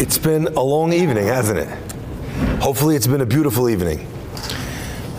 [0.00, 1.68] It's been a long evening, hasn't it?
[2.62, 4.08] Hopefully, it's been a beautiful evening.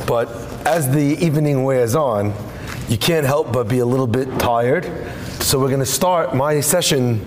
[0.07, 0.29] But
[0.65, 2.33] as the evening wears on,
[2.89, 4.85] you can't help but be a little bit tired.
[5.39, 7.23] So, we're going to start my session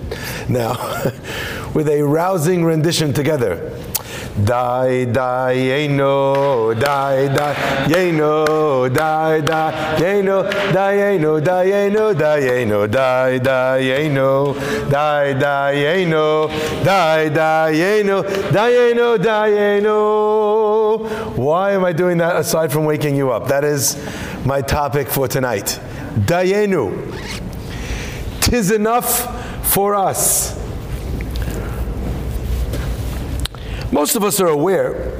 [0.48, 0.72] now
[1.76, 3.70] with a rousing rendition together.
[4.36, 7.54] Die, die, yeno, die, die,
[7.86, 10.42] yeno, die, die, yeno,
[10.72, 14.54] die, yeno, die, yeno, die, yeno, die, die, yeno,
[14.90, 16.48] die, die, yeno,
[16.82, 21.36] die, die, yeno, die, yeno, die, yeno.
[21.36, 23.46] Why am I doing that aside from waking you up?
[23.46, 23.96] That is
[24.44, 25.78] my topic for tonight.
[26.18, 27.12] Dayenu.
[28.40, 30.63] Tis enough for us.
[33.94, 35.16] Most of us are aware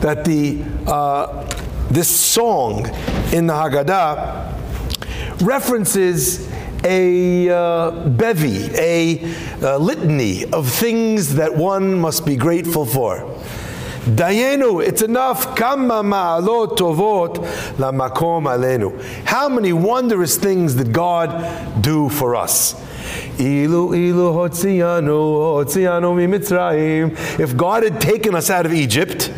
[0.00, 1.46] that the uh,
[1.90, 2.86] this song
[3.34, 6.50] in the Haggadah references
[6.84, 9.20] a uh, bevy, a
[9.60, 13.18] uh, litany of things that one must be grateful for.
[14.06, 15.54] Dayenu, it's enough.
[15.54, 17.34] Kama ma'alot tovot
[17.76, 19.02] lamakom alenu.
[19.26, 22.74] How many wondrous things did God do for us?
[23.38, 27.40] Ilu ilu hotzianu hotzianu mitzrayim.
[27.40, 29.28] If God had taken us out of Egypt,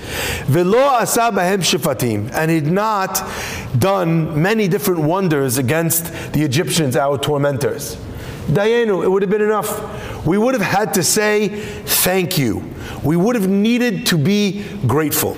[0.47, 3.23] velo asa bahem shifatim, and had not
[3.79, 7.97] done many different wonders against the Egyptians, our tormentors.
[8.47, 10.25] Dayenu, it would have been enough.
[10.25, 12.63] We would have had to say thank you.
[13.03, 15.37] We would have needed to be grateful.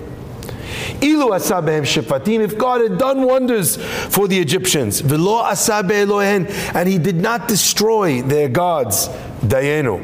[1.00, 7.16] Ilu shifatim, if God had done wonders for the Egyptians, asabe Elohen, and He did
[7.16, 9.08] not destroy their gods,
[9.40, 10.00] dayenu.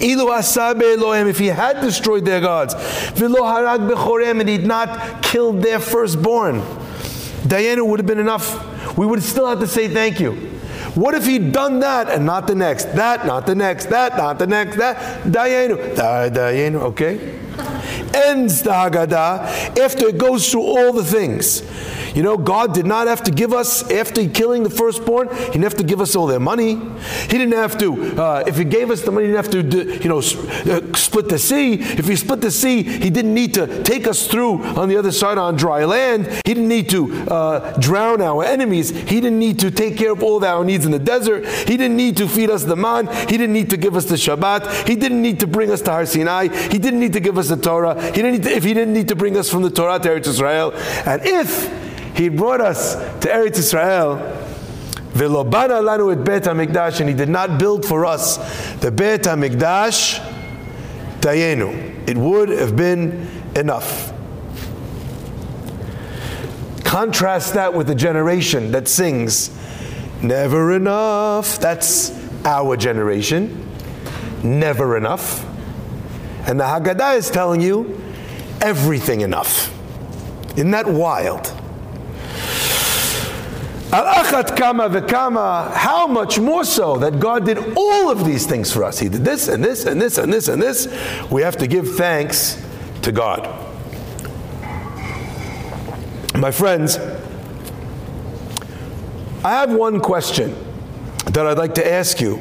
[0.00, 2.74] Ilu asabe if He had destroyed their gods,
[3.12, 6.60] velo harag bechorem, and He'd not killed their firstborn,
[7.46, 8.98] dayenu would have been enough.
[8.98, 10.50] We would still have to say thank you.
[10.94, 12.84] What if he'd done that and not the next?
[12.94, 15.24] That, not the next, that, not the next, that.
[15.24, 15.96] Dayenu.
[15.96, 17.43] Dayenu, okay?
[18.14, 21.62] Ends the Haggadah after it goes through all the things.
[22.14, 25.64] You know, God did not have to give us, after killing the firstborn, He didn't
[25.64, 26.74] have to give us all their money.
[26.74, 30.02] He didn't have to, uh, if He gave us the money, He didn't have to,
[30.02, 31.74] you know, uh, split the sea.
[31.74, 35.12] If He split the sea, He didn't need to take us through on the other
[35.12, 36.26] side on dry land.
[36.44, 38.90] He didn't need to uh, drown our enemies.
[38.90, 41.46] He didn't need to take care of all our needs in the desert.
[41.46, 43.06] He didn't need to feed us the man.
[43.28, 44.86] He didn't need to give us the Shabbat.
[44.86, 46.48] He didn't need to bring us to Har Sinai.
[46.48, 48.00] He didn't need to give us the Torah.
[48.12, 50.72] He didn't to, if He didn't need to bring us from the Torah to Israel.
[51.06, 51.83] And if
[52.14, 54.16] he brought us to Eretz Israel.
[55.12, 58.36] Velobana lanu et Bet HaMikdash, and He did not build for us
[58.76, 60.18] the Bet HaMikdash,
[61.20, 62.08] Dayenu.
[62.08, 64.12] It would have been enough.
[66.84, 69.50] Contrast that with the generation that sings,
[70.24, 71.58] Never enough.
[71.58, 72.10] That's
[72.46, 73.68] our generation.
[74.42, 75.44] Never enough.
[76.48, 78.00] And the Haggadah is telling you,
[78.62, 79.70] everything enough.
[80.56, 81.53] Isn't that wild?
[83.94, 88.82] Al-achat kama v'kama, how much more so that God did all of these things for
[88.82, 88.98] us.
[88.98, 90.88] He did this and this and this and this and this.
[91.30, 92.60] We have to give thanks
[93.02, 93.48] to God.
[96.34, 96.98] My friends,
[99.44, 100.56] I have one question
[101.26, 102.40] that I'd like to ask you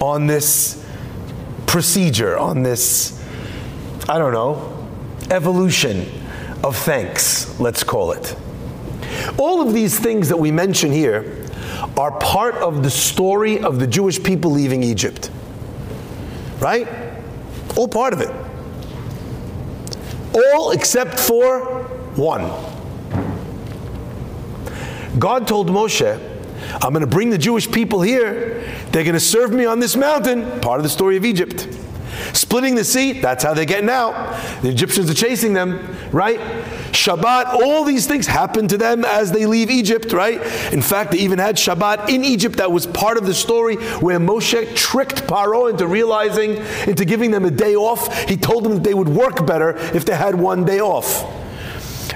[0.00, 0.82] on this
[1.66, 3.22] procedure, on this,
[4.08, 4.88] I don't know,
[5.30, 6.10] evolution
[6.64, 8.34] of thanks, let's call it.
[9.36, 11.46] All of these things that we mention here
[11.96, 15.30] are part of the story of the Jewish people leaving Egypt.
[16.60, 16.88] Right?
[17.76, 18.30] All part of it.
[20.34, 21.84] All except for
[22.14, 22.50] one.
[25.18, 26.18] God told Moshe,
[26.74, 28.62] I'm going to bring the Jewish people here.
[28.92, 31.66] They're going to serve me on this mountain, part of the story of Egypt.
[32.32, 34.12] Splitting the sea, that's how they're getting out.
[34.62, 36.38] The Egyptians are chasing them, right?
[36.92, 40.40] Shabbat, all these things happen to them as they leave Egypt, right?
[40.72, 42.56] In fact, they even had Shabbat in Egypt.
[42.56, 46.56] That was part of the story where Moshe tricked Paro into realizing,
[46.88, 48.28] into giving them a day off.
[48.28, 51.37] He told them that they would work better if they had one day off.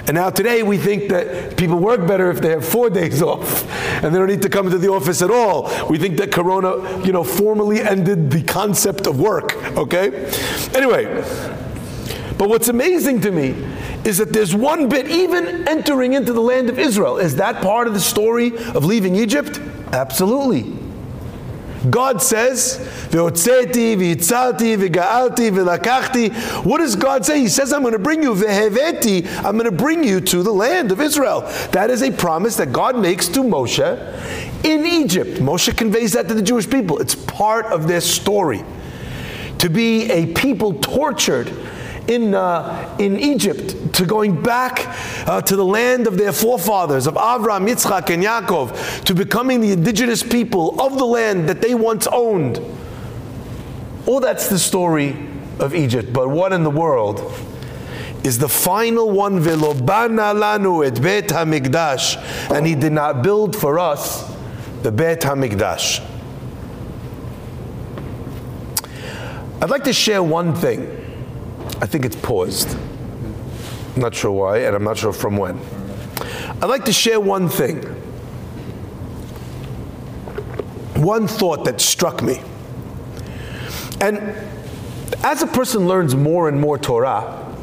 [0.05, 3.63] And now today we think that people work better if they have four days off
[4.03, 5.71] and they don't need to come into the office at all.
[5.87, 10.29] We think that Corona, you know, formally ended the concept of work, okay?
[10.75, 11.05] Anyway,
[12.37, 13.55] but what's amazing to me
[14.03, 17.17] is that there's one bit, even entering into the land of Israel.
[17.17, 19.59] Is that part of the story of leaving Egypt?
[19.93, 20.82] Absolutely.
[21.89, 22.79] God says,
[25.51, 26.65] v'lakachti.
[26.65, 27.39] What does God say?
[27.39, 30.91] He says, I'm going to bring you, I'm going to bring you to the land
[30.91, 31.41] of Israel.
[31.71, 33.81] That is a promise that God makes to Moshe
[34.63, 35.39] in Egypt.
[35.39, 36.99] Moshe conveys that to the Jewish people.
[36.99, 38.63] It's part of their story.
[39.63, 41.49] to be a people tortured
[42.07, 44.87] in, uh, in Egypt, to going back
[45.27, 49.71] uh, to the land of their forefathers, of Avram, Yitzchak, and Yaakov, to becoming the
[49.71, 52.59] indigenous people of the land that they once owned.
[54.05, 55.15] All that's the story
[55.59, 56.11] of Egypt.
[56.11, 57.19] But what in the world
[58.23, 63.79] is the final one, Velobana lanu et Bet HaMikdash, and he did not build for
[63.79, 64.29] us
[64.81, 66.09] the Bet HaMikdash.
[69.61, 71.02] I'd like to share one thing.
[71.83, 72.77] I think it's paused.
[73.93, 75.59] I'm not sure why, and I'm not sure from when.
[76.61, 77.81] I'd like to share one thing.
[80.95, 82.41] One thought that struck me.
[83.99, 84.17] And
[85.25, 87.53] as a person learns more and more Torah,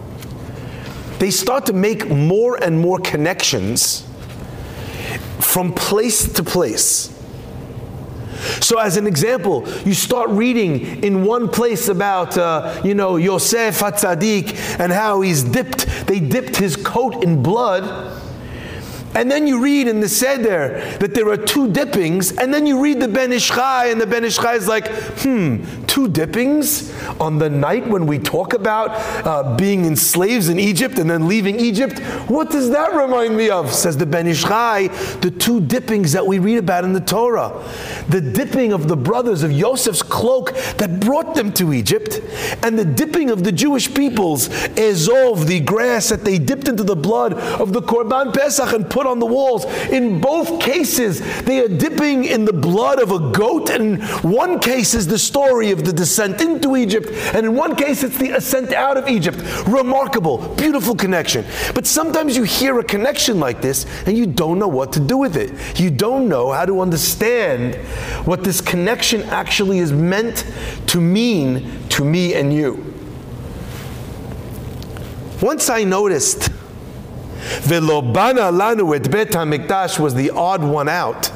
[1.18, 4.06] they start to make more and more connections
[5.38, 7.08] from place to place.
[8.60, 13.78] So, as an example, you start reading in one place about, uh, you know, Yosef
[13.80, 18.19] Hatzadik and how he's dipped, they dipped his coat in blood.
[19.14, 22.80] And then you read in the Seder that there are two dippings, and then you
[22.80, 24.88] read the Ben Ish Chai, and the Ben Ish Chai is like,
[25.20, 28.90] hmm, two dippings on the night when we talk about
[29.26, 31.98] uh, being in slaves in Egypt and then leaving Egypt?
[32.28, 33.72] What does that remind me of?
[33.72, 34.86] Says the Ben Ish Chai,
[35.20, 37.52] the two dippings that we read about in the Torah.
[38.08, 42.20] The dipping of the brothers of Joseph's cloak that brought them to Egypt,
[42.62, 46.96] and the dipping of the Jewish peoples, Ezov, the grass that they dipped into the
[46.96, 49.64] blood of the Korban Pesach and put on the walls.
[49.90, 54.94] In both cases, they are dipping in the blood of a goat, and one case
[54.94, 58.72] is the story of the descent into Egypt, and in one case it's the ascent
[58.72, 59.38] out of Egypt.
[59.66, 61.44] Remarkable, beautiful connection.
[61.74, 65.16] But sometimes you hear a connection like this and you don't know what to do
[65.16, 65.78] with it.
[65.80, 67.76] You don't know how to understand
[68.26, 70.44] what this connection actually is meant
[70.88, 72.94] to mean to me and you.
[75.40, 76.50] Once I noticed
[77.62, 81.32] Velobana lanu et bet hamikdash was the odd one out,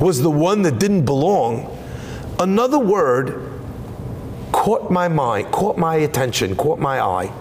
[0.00, 1.74] was the one that didn't belong.
[2.38, 3.50] Another word
[4.52, 7.32] caught my mind, caught my attention, caught my eye.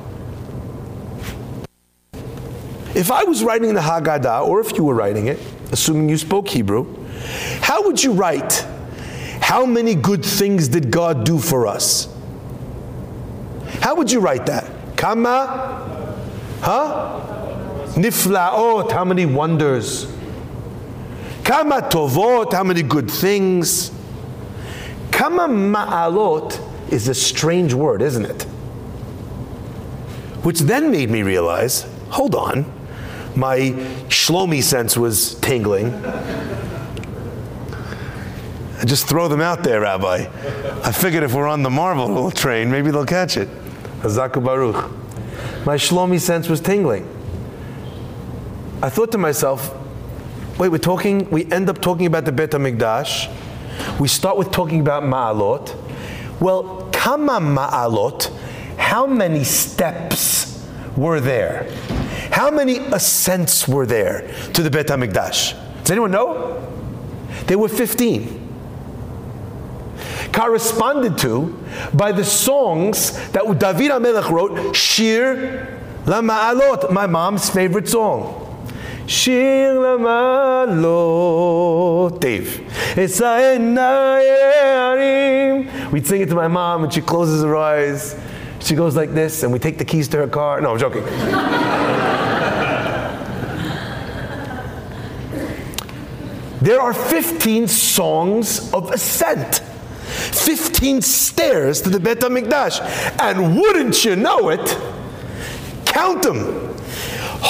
[2.95, 5.39] If I was writing the Haggadah, or if you were writing it,
[5.71, 6.95] assuming you spoke Hebrew,
[7.61, 8.65] how would you write,
[9.47, 12.13] How many good things did God do for us?
[13.79, 14.69] How would you write that?
[14.97, 15.96] Kama,
[16.61, 17.21] huh?
[17.95, 20.05] Niflaot, how many wonders?
[21.43, 23.91] Kama tovot, how many good things?
[25.11, 26.59] Kama ma'alot
[26.91, 28.43] is a strange word, isn't it?
[30.43, 32.65] Which then made me realize hold on,
[33.35, 33.57] my
[34.09, 35.93] Shlomi sense was tingling.
[38.79, 40.27] I just throw them out there, Rabbi.
[40.83, 43.49] I figured if we're on the Marvel train, maybe they'll catch it.
[44.01, 44.91] Hazaku Baruch.
[45.67, 47.05] My Shlomi sense was tingling.
[48.81, 49.75] I thought to myself,
[50.57, 53.29] wait, we're talking, we end up talking about the Bet HaMikdash.
[53.99, 55.75] We start with talking about Ma'alot.
[56.39, 58.33] Well, Kama Ma'alot,
[58.77, 60.65] how many steps
[60.95, 61.69] were there?
[62.31, 65.81] How many ascents were there to the Bet HaMikdash?
[65.81, 66.65] Does anyone know?
[67.47, 68.36] There were 15.
[70.31, 71.57] Corresponded to
[71.93, 78.45] by the songs that David HaMelech wrote, Shir La Ma'alot, my mom's favorite song.
[79.07, 81.17] Shir Lamalot.
[82.19, 82.59] Dave.
[85.93, 88.19] We'd sing it to my mom and she closes her eyes.
[88.59, 90.59] She goes like this and we take the keys to her car.
[90.59, 91.03] No, I'm joking.
[96.61, 99.61] there are 15 songs of ascent.
[100.17, 102.79] 15 stairs to the Bet HaMikdash.
[103.19, 104.77] And wouldn't you know it,
[105.85, 106.76] count them.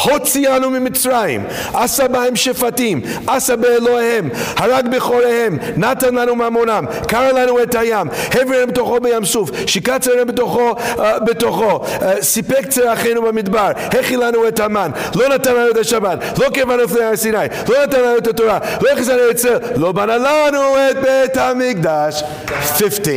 [0.03, 7.75] הוציאנו ממצרים, עשה בהם שפטים, עשה באלוהיהם, הרג בכוריהם, נתן לנו ממונם, קרא לנו את
[7.75, 14.17] הים, העביר בתוכו בים סוף, שיקע צרם בתוכו, uh, בתוכו, uh, סיפק צרחינו במדבר, הכי
[14.17, 17.37] לנו את המן, לא נתן לנו את השבת, לא קרבנו לפני הר סיני,
[17.69, 21.37] לא נתן לנו את התורה, לא הכניס לנו את צל, לא בנה לנו את בית
[21.37, 22.23] המקדש.
[22.47, 23.13] 15,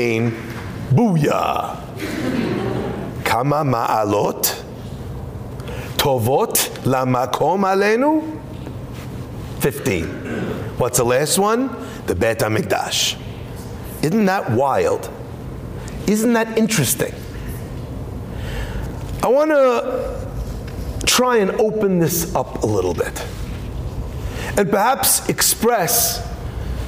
[0.91, 1.53] בויה.
[3.25, 4.70] כמה מעלות?
[6.01, 6.55] Tovot
[6.85, 8.41] lamakom alenu?
[9.61, 10.07] 15.
[10.79, 11.69] What's the last one?
[12.07, 13.21] The Bet HaMikdash.
[14.03, 15.11] Isn't that wild?
[16.07, 17.13] Isn't that interesting?
[19.23, 20.27] I want to
[21.05, 23.23] try and open this up a little bit
[24.57, 26.27] and perhaps express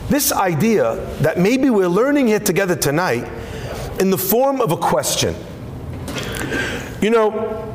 [0.09, 3.31] this idea that maybe we're learning here together tonight
[4.01, 5.35] in the form of a question.
[7.03, 7.72] You know,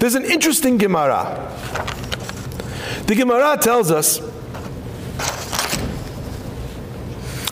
[0.00, 1.46] there's an interesting Gemara.
[3.06, 4.18] The Gemara tells us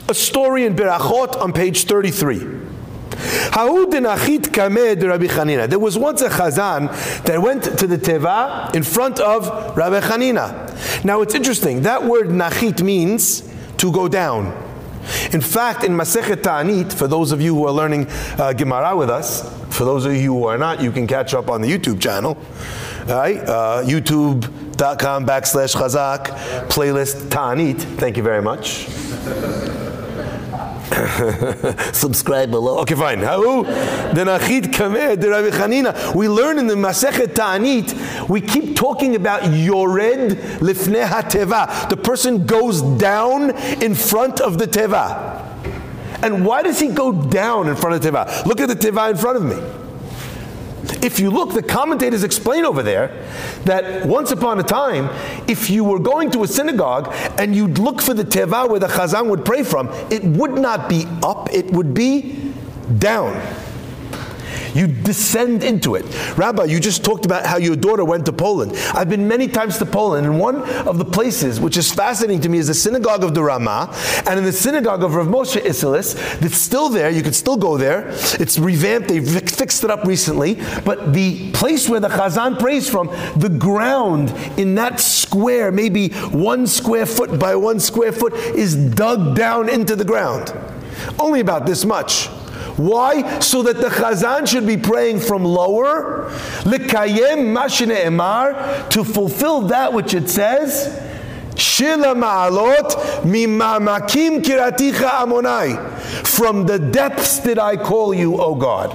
[0.08, 2.38] a story in Berachot on page 33.
[5.68, 11.04] There was once a chazan that went to the teva in front of Rabbi Chanina.
[11.04, 13.42] Now it's interesting, that word nachit means
[13.76, 14.46] to go down.
[15.32, 18.06] In fact, in Masechet Ta'anit, for those of you who are learning
[18.38, 21.48] uh, Gemara with us, for those of you who are not, you can catch up
[21.48, 22.36] on the YouTube channel.
[23.02, 23.38] All right?
[23.38, 26.24] Uh, YouTube.com backslash chazak,
[26.68, 27.80] playlist Ta'anit.
[27.96, 28.88] Thank you very much.
[31.94, 32.80] Subscribe below.
[32.80, 33.20] Okay, fine.
[33.20, 33.24] We
[36.28, 41.88] learn in the Masechet Ta'anit, we keep talking about Yored Lifnei HaTeva.
[41.88, 45.47] The person goes down in front of the Teva.
[46.22, 48.46] And why does he go down in front of the Teva?
[48.46, 49.88] Look at the Teva in front of me.
[51.02, 53.24] If you look, the commentators explain over there
[53.64, 55.10] that once upon a time,
[55.46, 58.86] if you were going to a synagogue and you'd look for the teva where the
[58.86, 62.52] chazan would pray from, it would not be up, it would be
[62.98, 63.34] down.
[64.74, 66.04] You descend into it.
[66.36, 68.72] Rabbi, you just talked about how your daughter went to Poland.
[68.94, 72.48] I've been many times to Poland, and one of the places which is fascinating to
[72.48, 73.94] me is the synagogue of the Ramah,
[74.26, 77.10] and in the synagogue of Rav Moshe Isserles, that's still there.
[77.10, 78.08] You can still go there.
[78.08, 79.08] It's revamped.
[79.08, 80.54] They fixed it up recently.
[80.84, 86.66] But the place where the Chazan prays from, the ground in that square, maybe one
[86.66, 90.52] square foot by one square foot, is dug down into the ground.
[91.18, 92.28] Only about this much.
[92.78, 93.40] Why?
[93.40, 96.30] So that the Chazan should be praying from lower,
[96.62, 100.86] likayem emar, to fulfill that which it says,
[101.56, 105.98] Shila ma'alot mimamakim kiraticha amonai.
[106.24, 108.94] From the depths did I call you, O God.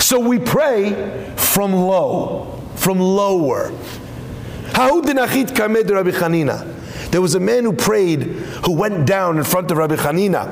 [0.00, 3.70] So we pray from low, from lower.
[4.72, 6.81] How dinachit kamed Rabbi Chanina.
[7.12, 8.22] There was a man who prayed
[8.64, 10.48] who went down in front of Rabbi Chanina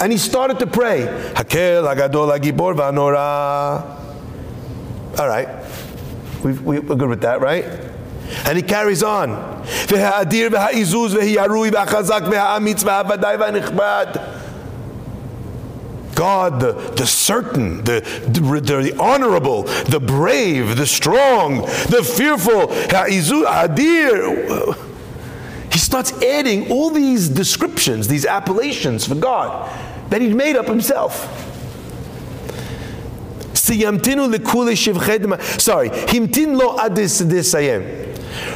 [0.00, 1.00] and he started to pray.
[1.34, 3.98] Hakel Agadol Agibor Vanora.
[5.18, 5.48] All right.
[6.44, 7.64] we we're good with that, right?
[8.46, 9.30] And he carries on.
[16.14, 22.68] God, the, the certain, the, the, the, honorable, the brave, the strong, the fearful,
[23.46, 24.86] Hadir
[25.90, 29.68] starts adding all these descriptions, these appellations for God
[30.10, 31.26] that he'd made up himself.
[33.50, 34.16] Sorry, himtin
[36.56, 38.06] lo adis desayem.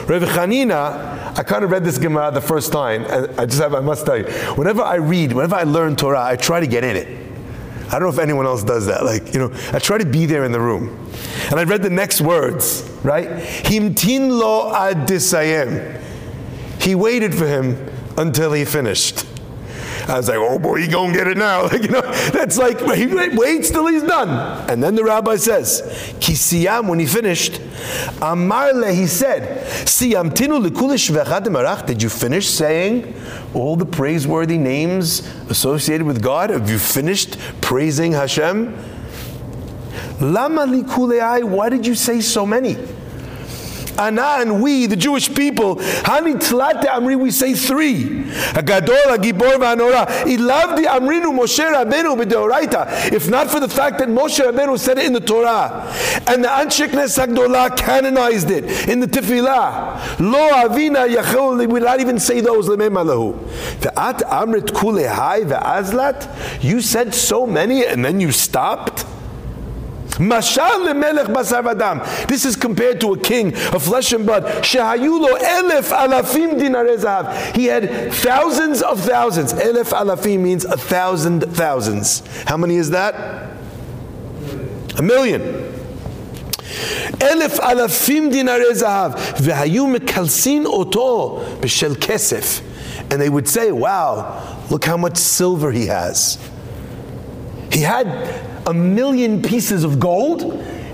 [0.08, 3.74] Rabbi Chanina, I kind of read this Gemara the first time, and I just have,
[3.74, 6.84] I must tell you, whenever I read, whenever I learn Torah, I try to get
[6.84, 7.08] in it.
[7.88, 9.04] I don't know if anyone else does that.
[9.04, 11.10] Like, you know, I try to be there in the room.
[11.50, 13.26] And I read the next words, right?
[13.26, 15.10] Himtin lo ad.
[16.84, 19.26] He waited for him until he finished.
[20.06, 21.62] I was like, oh boy, he gonna get it now.
[21.74, 24.28] Like, you know, that's like he waits till he's done.
[24.70, 25.80] And then the rabbi says,
[26.20, 27.54] Kisiyam, when he finished,
[28.20, 33.14] Amarle, he said, Siyam tinu likulish Did you finish saying
[33.54, 36.50] all the praiseworthy names associated with God?
[36.50, 38.76] Have you finished praising Hashem?
[40.20, 42.76] Lama likulei, why did you say so many?
[43.98, 48.04] Ana and we, the Jewish people, Hani Tlate Amri, we say three.
[48.54, 50.06] Agadol, Agibor, Vanora.
[50.24, 53.12] Ilavdi Amrinu Moshe Rabbeinu b'deoraita.
[53.12, 55.92] If not for the fact that Moshe Rabbeinu said it in the Torah,
[56.26, 60.18] and the Anshe Knesset Hagdolah canonized it in the Tefillah.
[60.20, 63.38] Lo Avina Yachol, we not even say those, Lemem Alahu.
[63.78, 66.62] Ve'at Amrit Kulehai Ve'azlat.
[66.62, 69.06] You said so many and then you stopped?
[70.18, 72.26] Mashal lemelech basar vadam.
[72.28, 74.44] This is compared to a king of flesh and blood.
[74.62, 79.52] Shehayulo elef alafim dinarei He had thousands of thousands.
[79.54, 82.22] Elef alafim means a thousand thousands.
[82.46, 83.14] How many is that?
[84.96, 85.42] A million.
[87.18, 89.14] Elef alafim dinarei zahav.
[89.38, 92.62] V'hayu mekalsin oto b'shel kesef.
[93.10, 96.38] And they would say, wow, look how much silver he has.
[97.74, 98.06] He had
[98.66, 100.42] a million pieces of gold,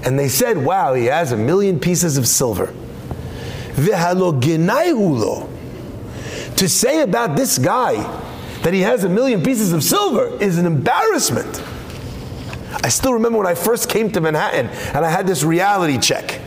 [0.02, 2.74] and they said, wow, he has a million pieces of silver.
[6.56, 7.94] To say about this guy
[8.62, 11.62] that he has a million pieces of silver is an embarrassment.
[12.82, 16.40] I still remember when I first came to Manhattan and I had this reality check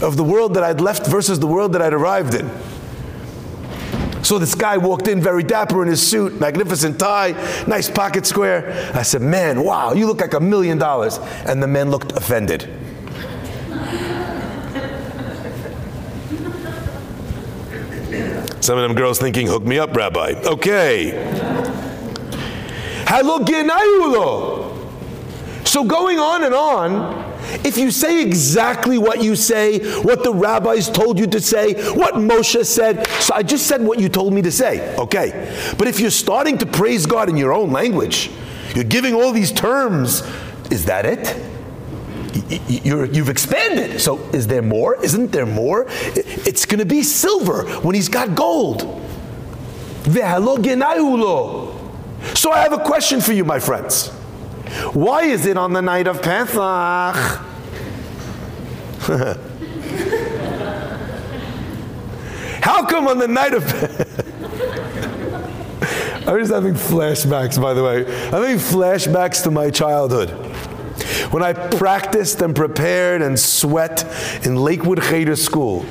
[0.00, 2.48] of the world that I'd left versus the world that I'd arrived in.
[4.26, 7.30] So this guy walked in very dapper in his suit, magnificent tie,
[7.68, 8.90] nice pocket square.
[8.92, 11.18] I said, Man, wow, you look like a million dollars.
[11.46, 12.62] And the man looked offended.
[18.60, 20.42] Some of them girls thinking, hook me up, Rabbi.
[20.44, 21.12] Okay.
[25.64, 27.25] So going on and on,
[27.64, 32.14] if you say exactly what you say, what the rabbis told you to say, what
[32.14, 35.54] Moshe said, so I just said what you told me to say, okay.
[35.78, 38.30] But if you're starting to praise God in your own language,
[38.74, 40.22] you're giving all these terms,
[40.70, 41.42] is that it?
[42.68, 44.00] you have expanded.
[44.00, 45.02] So is there more?
[45.02, 45.86] Isn't there more?
[45.88, 48.82] It's going to be silver when he's got gold.
[52.34, 54.12] So I have a question for you, my friends.
[54.92, 56.56] Why is it on the night of Pesach?
[62.62, 63.64] How come on the night of
[66.26, 68.04] I'm just having flashbacks, by the way.
[68.04, 70.30] I'm having flashbacks to my childhood.
[71.32, 74.04] When I practiced and prepared and sweat
[74.44, 75.86] in Lakewood Cheder School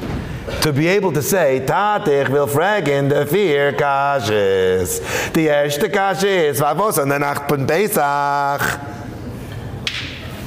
[0.62, 5.02] to be able to say, Tat, ich will fragen de vier kashes.
[5.34, 8.80] Die erste kasche ist, was an der Nacht von Pesach.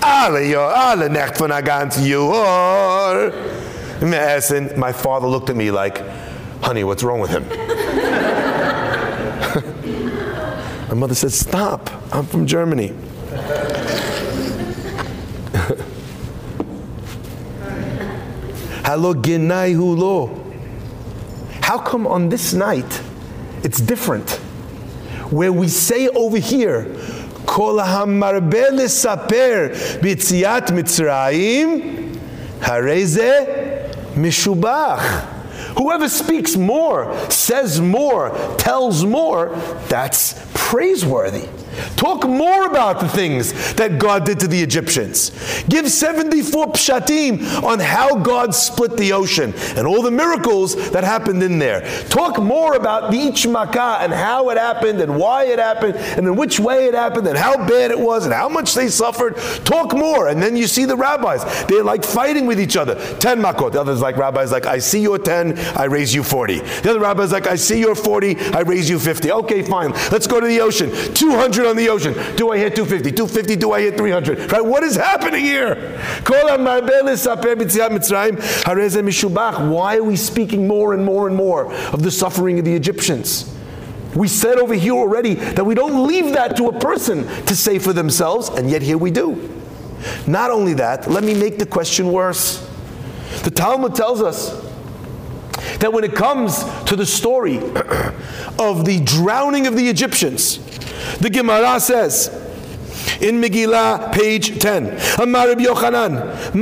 [0.00, 3.32] Alle Jahr, alle Nacht von der ganzen Jahr.
[4.00, 6.02] My father looked at me like,
[6.62, 7.44] honey, what's wrong with him?
[10.88, 12.94] My mother said, stop, I'm from Germany.
[18.88, 18.96] How
[21.78, 23.02] come on this night
[23.62, 24.30] it's different?
[25.30, 26.84] Where we say over here,
[27.44, 28.70] Kol hamarbe
[30.68, 32.16] Mitzrayim,
[32.60, 35.34] hareze mishubach.
[35.76, 39.50] Whoever speaks more, says more, tells more,
[39.88, 41.46] that's praiseworthy.
[41.96, 45.30] Talk more about the things that God did to the Egyptians.
[45.68, 51.42] Give 74 pshatim on how God split the ocean and all the miracles that happened
[51.42, 51.82] in there.
[52.08, 56.36] Talk more about each makkah and how it happened and why it happened and in
[56.36, 59.36] which way it happened and how bad it was and how much they suffered.
[59.64, 60.28] Talk more.
[60.28, 61.44] And then you see the rabbis.
[61.66, 62.94] They're like fighting with each other.
[63.18, 63.72] 10 makot.
[63.72, 66.60] The others like rabbis like, I see your 10, I raise you 40.
[66.60, 69.30] The other rabbis like, I see your 40, I raise you 50.
[69.30, 69.92] Okay, fine.
[70.10, 70.90] Let's go to the ocean.
[71.14, 72.14] 200 on the ocean.
[72.36, 73.12] Do I hit 250?
[73.12, 74.52] 250, do I hit 300?
[74.52, 74.64] Right?
[74.64, 76.00] What is happening here?
[79.70, 83.54] Why are we speaking more and more and more of the suffering of the Egyptians?
[84.14, 87.78] We said over here already that we don't leave that to a person to say
[87.78, 89.54] for themselves, and yet here we do.
[90.26, 92.66] Not only that, let me make the question worse.
[93.42, 94.64] The Talmud tells us
[95.80, 97.58] that when it comes to the story
[98.58, 100.58] of the drowning of the Egyptians,
[101.20, 102.30] the Gemara says,
[103.20, 104.98] in Megillah, page 10.
[105.20, 106.56] Amar Rabbi Yochanan,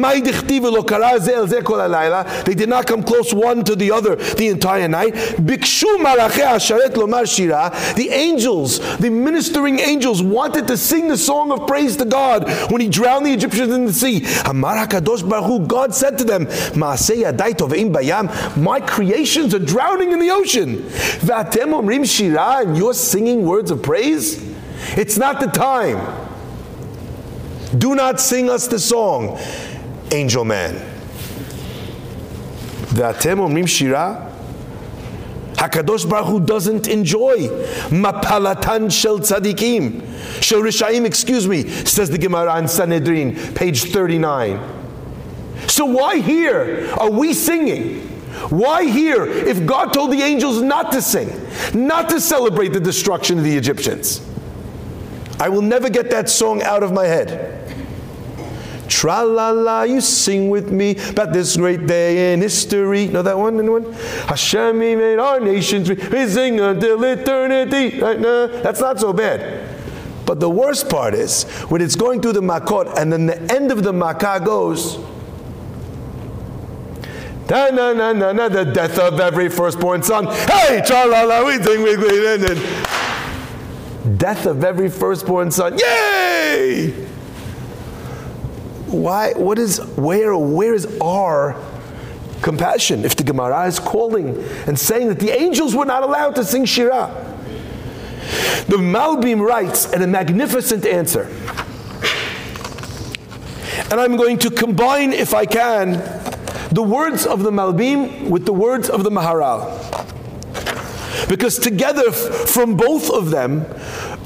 [2.44, 5.14] They did not come close one to the other the entire night.
[5.14, 7.70] Bikshu asharet lomar shira.
[7.94, 12.80] The angels, the ministering angels, wanted to sing the song of praise to God when
[12.80, 14.24] He drowned the Egyptians in the sea.
[14.44, 16.48] Amar Hakadosh Baruch God said to them.
[16.76, 16.96] My
[18.80, 20.76] creations are drowning in the ocean.
[20.76, 24.42] V'atem omrim shira, and you're singing words of praise.
[24.96, 26.25] It's not the time.
[27.76, 29.38] Do not sing us the song,
[30.12, 30.74] angel man.
[32.94, 34.22] V'atem omrim shira.
[35.54, 37.48] Hakadosh Baruch Hu doesn't enjoy
[37.88, 40.42] mapalatan shel tzadikim.
[40.42, 44.60] Shel rishaim, excuse me, says the Gemara in Sanhedrin, page 39.
[45.66, 48.02] So why here are we singing?
[48.50, 51.30] Why here if God told the angels not to sing,
[51.74, 54.20] not to celebrate the destruction of the Egyptians?
[55.40, 57.65] I will never get that song out of my head.
[58.88, 63.08] Tra la la, you sing with me about this great day in history.
[63.08, 63.58] Know that one?
[63.58, 63.92] Anyone?
[63.92, 68.00] Hashem he made our nations, we sing until eternity.
[68.00, 68.20] Right?
[68.20, 69.74] No, that's not so bad.
[70.24, 73.70] But the worst part is when it's going through the makot and then the end
[73.70, 74.98] of the makkah goes.
[77.46, 80.26] Da, na, na, na, na, the death of every firstborn son.
[80.26, 84.16] Hey, cha la la, we sing with me.
[84.16, 85.78] Death of every firstborn son.
[85.78, 87.06] Yay!
[88.86, 91.60] Why, what is, where, where is our
[92.42, 96.44] compassion if the Gemara is calling and saying that the angels were not allowed to
[96.44, 97.34] sing Shirah?
[98.66, 101.30] The Malbim writes in a magnificent answer.
[103.90, 105.92] And I'm going to combine, if I can,
[106.72, 109.85] the words of the Malbim with the words of the Maharal.
[111.28, 113.66] Because together, from both of them,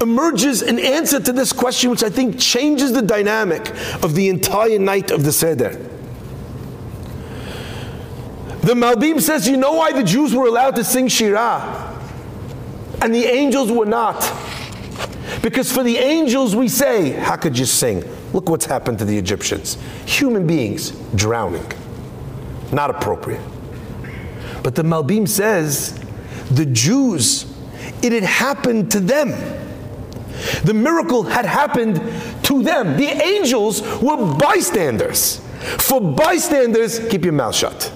[0.01, 3.69] emerges an answer to this question, which I think changes the dynamic
[4.03, 5.69] of the entire night of the Seder.
[8.61, 11.99] The Malbim says, You know why the Jews were allowed to sing Shirah
[13.01, 14.19] and the angels were not?
[15.41, 18.03] Because for the angels, we say, How could you sing?
[18.33, 19.77] Look what's happened to the Egyptians.
[20.05, 21.65] Human beings drowning.
[22.71, 23.41] Not appropriate.
[24.61, 25.99] But the Malbim says,
[26.55, 27.45] the Jews,
[28.01, 29.29] it had happened to them.
[30.63, 32.01] The miracle had happened
[32.43, 32.97] to them.
[32.97, 35.37] The angels were bystanders.
[35.77, 37.91] For bystanders, keep your mouth shut.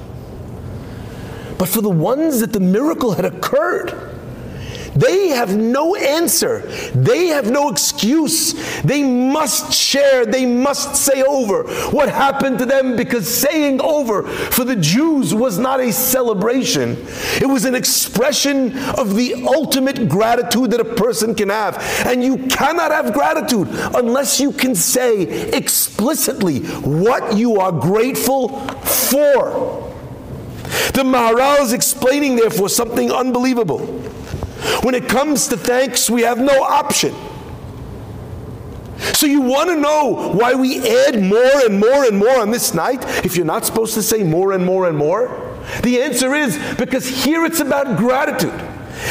[1.58, 4.15] But for the ones that the miracle had occurred,
[4.96, 6.60] they have no answer.
[6.96, 8.54] They have no excuse.
[8.82, 10.26] They must share.
[10.26, 15.60] They must say over what happened to them because saying over for the Jews was
[15.60, 16.98] not a celebration.
[17.42, 21.78] It was an expression of the ultimate gratitude that a person can have.
[22.06, 29.92] And you cannot have gratitude unless you can say explicitly what you are grateful for.
[30.94, 34.02] The Maharal is explaining, therefore, something unbelievable.
[34.82, 37.16] When it comes to thanks, we have no option.
[39.14, 42.74] So you want to know why we add more and more and more on this
[42.74, 45.42] night if you're not supposed to say more and more and more?
[45.84, 48.54] The answer is because here it's about gratitude.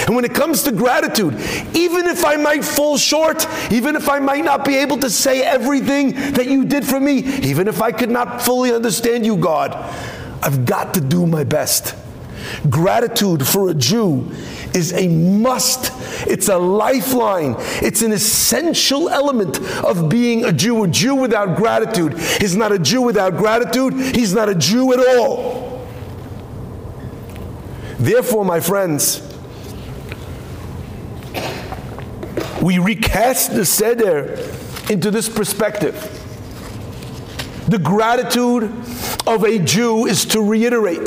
[0.06, 1.34] And when it comes to gratitude,
[1.74, 5.42] even if I might fall short, even if I might not be able to say
[5.42, 9.72] everything that you did for me, even if I could not fully understand you, God,
[10.42, 11.94] I've got to do my best.
[12.68, 14.30] Gratitude for a Jew
[14.74, 15.92] is a must.
[16.26, 17.56] It's a lifeline.
[17.82, 20.84] It's an essential element of being a Jew.
[20.84, 23.94] A Jew without gratitude is not a Jew without gratitude.
[24.16, 25.86] He's not a Jew at all.
[27.98, 29.20] Therefore, my friends,
[32.60, 34.38] we recast the Seder
[34.90, 36.23] into this perspective.
[37.68, 38.64] The gratitude
[39.26, 41.06] of a Jew is to reiterate,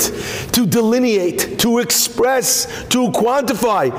[0.52, 3.92] to delineate, to express, to quantify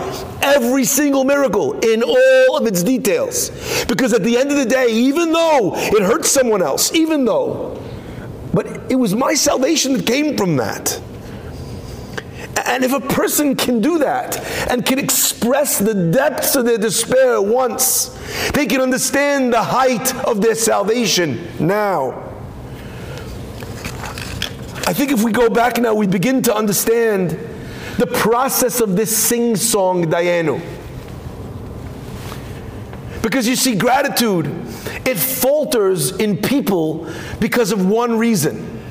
[0.44, 3.50] every single miracle in all of its details.
[3.86, 7.82] Because at the end of the day, even though it hurts someone else, even though,
[8.54, 11.02] but it was my salvation that came from that.
[12.66, 14.38] And if a person can do that
[14.70, 18.18] and can express the depths of their despair once,
[18.54, 22.29] they can understand the height of their salvation now.
[24.90, 27.38] I think if we go back now, we begin to understand
[28.00, 30.60] the process of this sing song, Dayenu.
[33.22, 34.48] Because you see, gratitude,
[35.06, 37.08] it falters in people
[37.40, 38.82] because of one reason.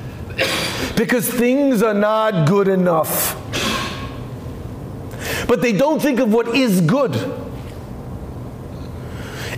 [0.95, 3.35] Because things are not good enough.
[5.49, 7.13] But they don't think of what is good.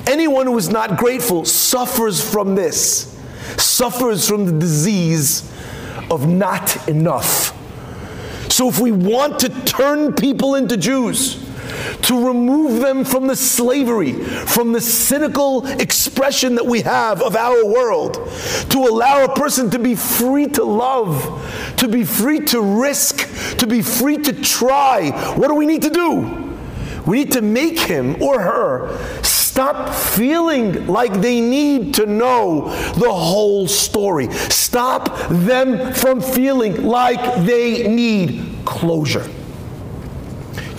[0.08, 3.16] Anyone who is not grateful suffers from this,
[3.58, 5.48] suffers from the disease
[6.12, 7.58] of not enough.
[8.52, 11.48] So, if we want to turn people into Jews,
[12.04, 17.66] to remove them from the slavery, from the cynical expression that we have of our
[17.66, 18.16] world,
[18.70, 23.68] to allow a person to be free to love, to be free to risk, to
[23.68, 26.58] be free to try, what do we need to do?
[27.06, 28.98] We need to make him or her
[29.62, 34.28] Stop feeling like they need to know the whole story.
[34.32, 39.30] Stop them from feeling like they need closure.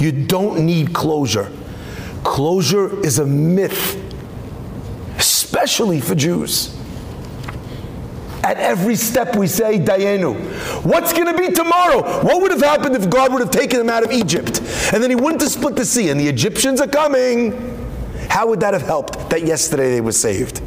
[0.00, 1.52] You don't need closure.
[2.24, 4.02] Closure is a myth,
[5.16, 6.76] especially for Jews.
[8.42, 10.34] At every step we say, Dayenu.
[10.84, 12.24] What's going to be tomorrow?
[12.24, 14.58] What would have happened if God would have taken them out of Egypt?
[14.92, 17.71] And then he wouldn't have split the sea, and the Egyptians are coming.
[18.32, 20.62] How would that have helped that yesterday they were saved?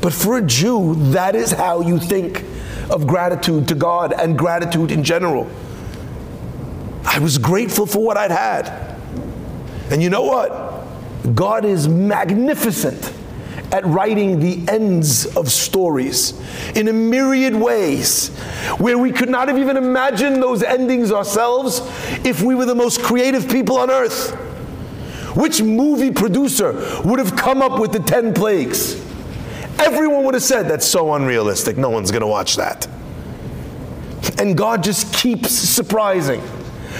[0.00, 2.42] But for a Jew, that is how you think
[2.88, 5.46] of gratitude to God and gratitude in general.
[7.04, 8.96] I was grateful for what I'd had.
[9.90, 11.34] And you know what?
[11.34, 13.12] God is magnificent
[13.72, 16.32] at writing the ends of stories
[16.74, 18.28] in a myriad ways
[18.78, 21.82] where we could not have even imagined those endings ourselves
[22.24, 24.34] if we were the most creative people on earth.
[25.34, 26.72] Which movie producer
[27.04, 28.94] would have come up with the 10 plagues?
[29.78, 31.76] Everyone would have said, that's so unrealistic.
[31.76, 32.86] No one's going to watch that.
[34.38, 36.42] And God just keeps surprising.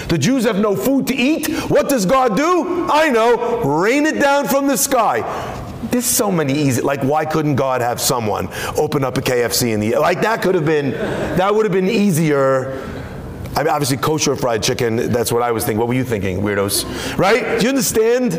[0.07, 1.47] The Jews have no food to eat.
[1.69, 2.87] What does God do?
[2.89, 5.21] I know, rain it down from the sky.
[5.91, 9.79] There's so many easy, like, why couldn't God have someone open up a KFC in
[9.79, 13.00] the, like, that could have been, that would have been easier.
[13.61, 15.77] I, mean, obviously, kosher fried chicken, that's what I was thinking.
[15.77, 17.15] What were you thinking, weirdos?
[17.15, 17.59] Right?
[17.59, 18.31] Do you understand?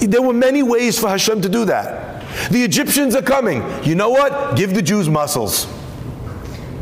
[0.00, 2.24] There were many ways for Hashem to do that.
[2.50, 3.62] The Egyptians are coming.
[3.84, 4.56] You know what?
[4.56, 5.72] Give the Jews muscles.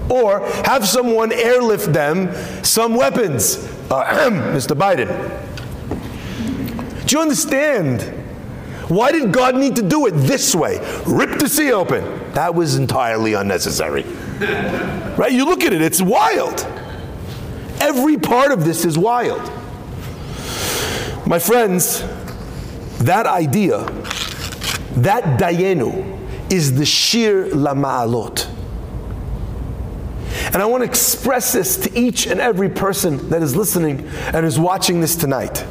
[0.09, 2.33] Or have someone airlift them
[2.65, 3.57] some weapons.
[3.91, 4.75] Uh, Mr.
[4.75, 5.07] Biden.
[7.07, 8.01] Do you understand?
[8.89, 10.79] Why did God need to do it this way?
[11.07, 12.33] Rip the sea open.
[12.33, 14.05] That was entirely unnecessary.
[15.19, 15.33] right?
[15.33, 16.67] You look at it, it's wild.
[17.81, 19.43] Every part of this is wild.
[21.27, 22.03] My friends,
[22.99, 23.85] that idea,
[24.97, 26.15] that dayenu,
[26.51, 28.49] is the shir lama'alot.
[30.47, 34.47] And I want to express this to each and every person that is listening and
[34.47, 35.65] is watching this tonight.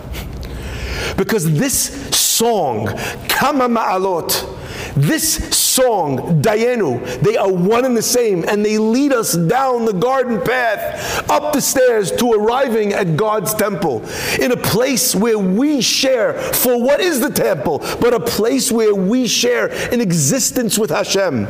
[1.17, 2.87] Because this song,
[3.29, 4.51] Kama Ma'alot,
[4.95, 9.93] this song, Dayenu, they are one and the same, and they lead us down the
[9.93, 14.03] garden path, up the stairs to arriving at God's temple,
[14.39, 16.33] in a place where we share.
[16.33, 17.79] For what is the temple?
[17.99, 21.45] But a place where we share an existence with Hashem,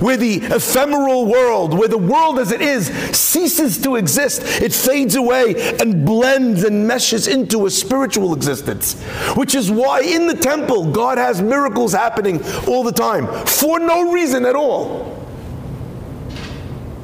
[0.00, 5.16] where the ephemeral world, where the world as it is, ceases to exist, it fades
[5.16, 9.00] away and blends and meshes into a spiritual existence,
[9.34, 12.38] which is why in the temple God has miracles happening
[12.74, 15.14] all the time for no reason at all.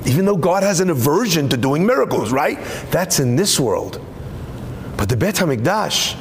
[0.05, 2.59] Even though God has an aversion to doing miracles, right?
[2.91, 4.05] That's in this world.
[4.97, 6.17] But the Bet HaMikdash,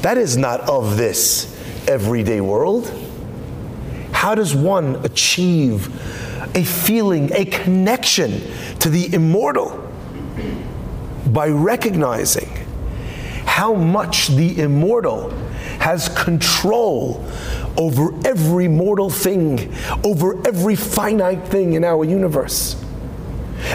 [0.00, 1.54] that is not of this
[1.86, 2.90] everyday world.
[4.12, 5.86] How does one achieve
[6.56, 8.40] a feeling, a connection
[8.80, 9.84] to the immortal?
[11.26, 12.48] By recognizing
[13.44, 15.30] how much the immortal
[15.80, 17.24] has control
[17.78, 19.72] over every mortal thing,
[20.04, 22.76] over every finite thing in our universe.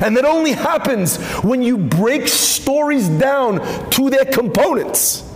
[0.01, 3.59] And that only happens when you break stories down
[3.91, 5.29] to their components,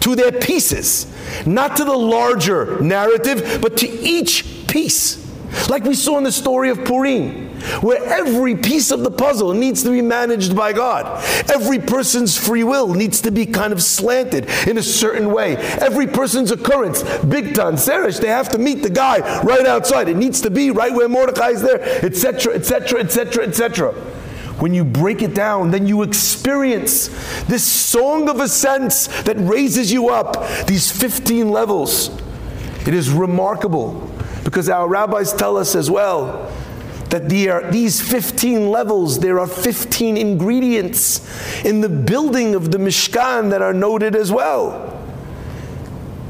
[0.00, 1.06] to their pieces,
[1.46, 5.24] not to the larger narrative, but to each piece.
[5.68, 7.47] Like we saw in the story of Purim
[7.80, 11.24] where every piece of the puzzle needs to be managed by God.
[11.50, 15.56] Every person's free will needs to be kind of slanted in a certain way.
[15.56, 20.08] Every person's occurrence, Bigtan, Seresh, they have to meet the guy right outside.
[20.08, 23.92] It needs to be right where Mordecai is there, etc., etc., etc., etc.
[24.58, 27.08] When you break it down, then you experience
[27.44, 32.10] this song of ascents that raises you up, these 15 levels.
[32.86, 34.10] It is remarkable
[34.44, 36.52] because our rabbis tell us as well
[37.10, 42.78] that there, uh, these 15 levels, there are 15 ingredients in the building of the
[42.78, 44.94] Mishkan that are noted as well.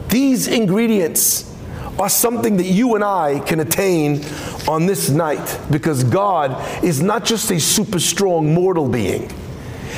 [0.09, 1.45] These ingredients
[1.99, 4.25] are something that you and I can attain
[4.69, 9.31] on this night because God is not just a super strong mortal being.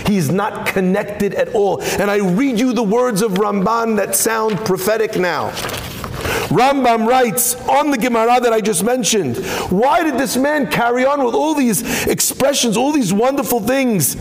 [0.07, 1.83] He is not connected at all.
[1.83, 5.53] And I read you the words of Rambam that sound prophetic now.
[6.51, 9.37] Rambam writes on the Gemara that I just mentioned,
[9.71, 14.15] why did this man carry on with all these expressions, all these wonderful things?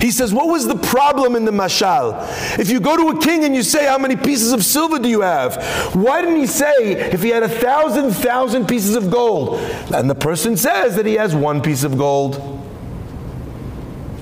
[0.00, 2.14] He says, what was the problem in the mashal?
[2.60, 5.08] If you go to a king and you say, how many pieces of silver do
[5.08, 5.94] you have?
[5.96, 9.58] Why didn't he say, if he had a thousand, thousand pieces of gold?
[9.92, 12.62] And the person says that he has one piece of gold.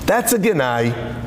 [0.07, 1.22] That's a genai.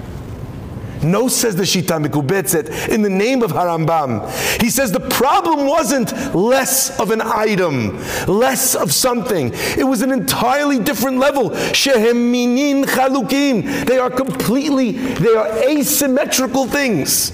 [1.05, 4.29] No, says the Shita Mikubetzet, in the name of Harambam.
[4.61, 9.51] He says the problem wasn't less of an item, less of something.
[9.77, 11.55] It was an entirely different level.
[11.73, 13.85] Shehem minin chalukim.
[13.85, 17.31] They are completely, they are asymmetrical things.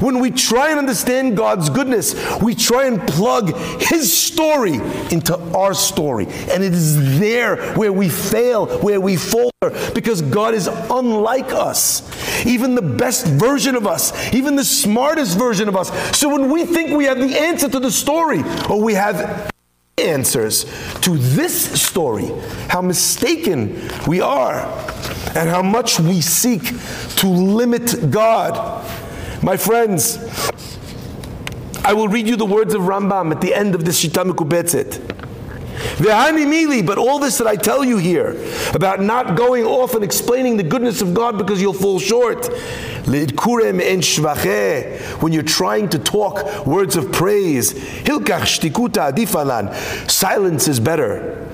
[0.00, 4.74] When we try and understand God's goodness, we try and plug His story
[5.10, 6.26] into our story.
[6.50, 12.02] And it is there where we fail, where we falter, because God is unlike us.
[12.46, 15.90] Even the best version of us, even the smartest version of us.
[16.16, 19.50] So when we think we have the answer to the story, or we have
[19.98, 20.64] answers
[21.00, 22.30] to this story,
[22.68, 24.60] how mistaken we are,
[25.34, 26.62] and how much we seek
[27.16, 28.84] to limit God.
[29.42, 30.18] My friends,
[31.84, 34.98] I will read you the words of Rambam at the end of this Shita Mikubetzet.
[35.98, 38.36] Mili, but all this that I tell you here
[38.74, 42.48] about not going off and explaining the goodness of God because you'll fall short.
[43.06, 43.28] When
[45.32, 49.72] you're trying to talk words of praise, hilkach shtikuta adifalan,
[50.10, 51.47] silence is better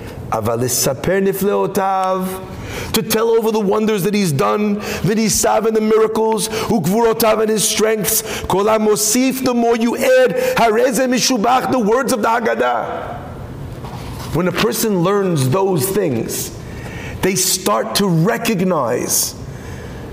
[2.93, 7.69] to tell over the wonders that he's done, V'nisav and the miracles, Ukvurotav and his
[7.69, 13.21] strengths, Kolam Mosif, the more you add, Hareze Mishubach, the words of the Haggadah.
[14.35, 16.59] When a person learns those things,
[17.21, 19.35] they start to recognize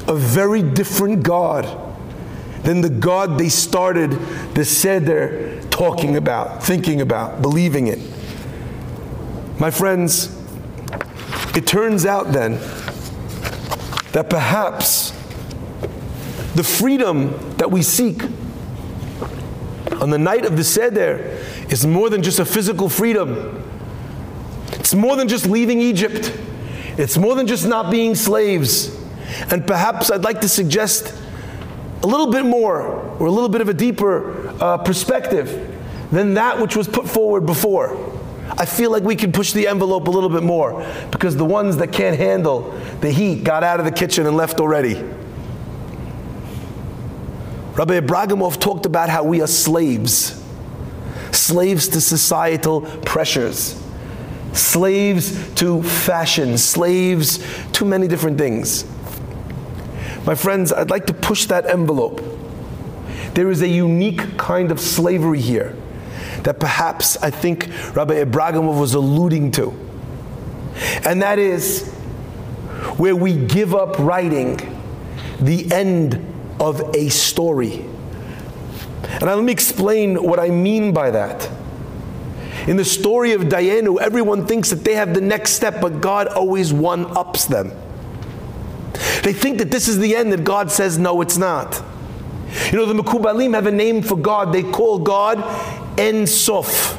[0.07, 1.65] a very different God
[2.63, 4.11] than the God they started
[4.53, 8.01] the Seder talking about, thinking about, believing in.
[9.61, 10.35] My friends,
[11.55, 12.53] it turns out then
[14.11, 15.11] that perhaps
[16.55, 18.23] the freedom that we seek
[20.01, 21.37] on the night of the Seder
[21.69, 23.63] is more than just a physical freedom.
[24.71, 26.35] It's more than just leaving Egypt.
[26.97, 28.99] It's more than just not being slaves.
[29.51, 31.15] And perhaps I'd like to suggest
[32.01, 35.77] a little bit more or a little bit of a deeper uh, perspective
[36.11, 38.10] than that which was put forward before.
[38.57, 41.77] I feel like we can push the envelope a little bit more because the ones
[41.77, 44.95] that can't handle the heat got out of the kitchen and left already.
[47.75, 50.43] Rabbi Ibragimov talked about how we are slaves,
[51.31, 53.81] slaves to societal pressures,
[54.53, 57.39] slaves to fashion, slaves
[57.71, 58.83] to many different things.
[60.25, 62.21] My friends, I'd like to push that envelope.
[63.33, 65.75] There is a unique kind of slavery here
[66.43, 69.73] that perhaps I think Rabbi Ibragimov was alluding to.
[71.05, 71.89] And that is
[72.97, 74.57] where we give up writing
[75.39, 76.25] the end
[76.59, 77.85] of a story.
[79.03, 81.49] And let me explain what I mean by that.
[82.67, 86.27] In the story of Dayenu, everyone thinks that they have the next step, but God
[86.27, 87.71] always one ups them.
[89.23, 91.83] They think that this is the end, that God says, no, it's not.
[92.71, 94.53] You know, the Mekubalim have a name for God.
[94.53, 95.37] They call God
[95.97, 96.97] En Sof.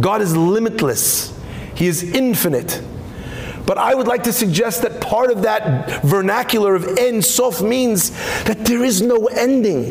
[0.00, 1.38] God is limitless,
[1.74, 2.82] He is infinite.
[3.66, 8.10] But I would like to suggest that part of that vernacular of En Sof means
[8.44, 9.90] that there is no ending.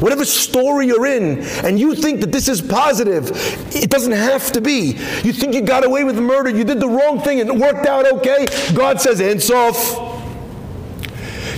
[0.00, 3.30] Whatever story you're in, and you think that this is positive,
[3.72, 4.98] it doesn't have to be.
[5.22, 7.86] You think you got away with murder, you did the wrong thing, and it worked
[7.86, 8.46] out okay.
[8.74, 10.11] God says, En Sof.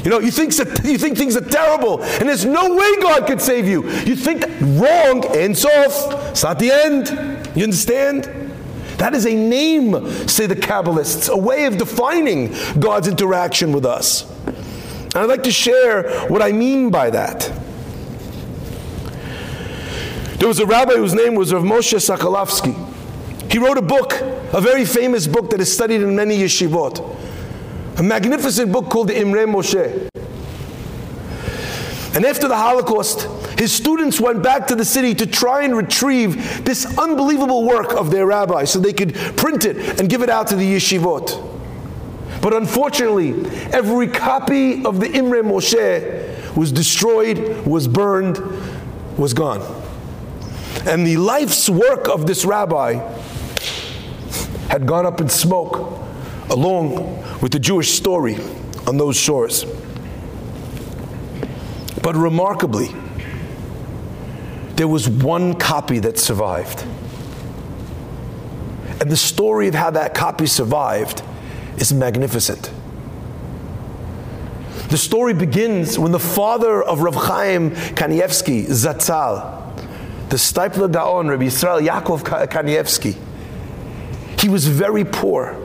[0.05, 0.53] You know, you think,
[0.85, 3.89] you think things are terrible, and there's no way God could save you.
[4.01, 6.31] You think wrong, En Sof.
[6.31, 7.09] It's not the end.
[7.57, 8.25] You understand?
[8.99, 14.31] That is a name, say the Kabbalists, a way of defining God's interaction with us.
[14.47, 17.51] And I'd like to share what I mean by that.
[20.39, 22.75] There was a rabbi whose name was Rav Moshe Sokolovsky.
[23.51, 24.13] He wrote a book,
[24.53, 27.15] a very famous book that is studied in many yeshivot
[27.97, 30.09] a magnificent book called the Imre Moshe.
[32.15, 33.23] And after the Holocaust,
[33.59, 38.11] his students went back to the city to try and retrieve this unbelievable work of
[38.11, 41.51] their rabbi so they could print it and give it out to the yeshivot.
[42.41, 43.33] But unfortunately,
[43.73, 48.39] every copy of the Imre Moshe was destroyed, was burned,
[49.17, 49.61] was gone.
[50.87, 52.95] And the life's work of this rabbi
[54.69, 56.01] had gone up in smoke
[56.51, 58.39] along with the Jewish story
[58.87, 59.67] on those shores.
[62.03, 62.89] But remarkably,
[64.77, 66.87] there was one copy that survived.
[68.99, 71.23] And the story of how that copy survived
[71.77, 72.73] is magnificent.
[74.89, 79.77] The story begins when the father of Rav Chaim Kanievsky, Zatzal,
[80.31, 83.19] the Steipler Gaon, Rabbi Yisrael Yaakov Kanievsky,
[84.41, 85.61] he was very poor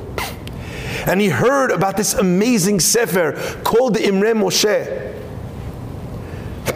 [1.08, 3.34] and he heard about this amazing sefer
[3.64, 5.16] called the Imre Moshe.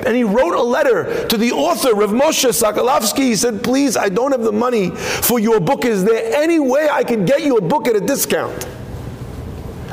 [0.06, 3.20] And he wrote a letter to the author, Rav Moshe Sokolovsky.
[3.20, 5.86] He said, Please, I don't have the money for your book.
[5.86, 8.68] Is there any way I can get you a book at a discount?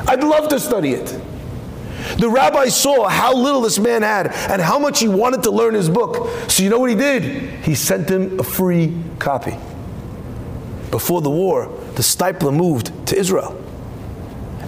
[0.07, 1.07] I'd love to study it.
[2.17, 5.75] The rabbi saw how little this man had and how much he wanted to learn
[5.75, 6.27] his book.
[6.49, 7.23] So, you know what he did?
[7.63, 9.55] He sent him a free copy.
[10.89, 13.57] Before the war, the Steipler moved to Israel.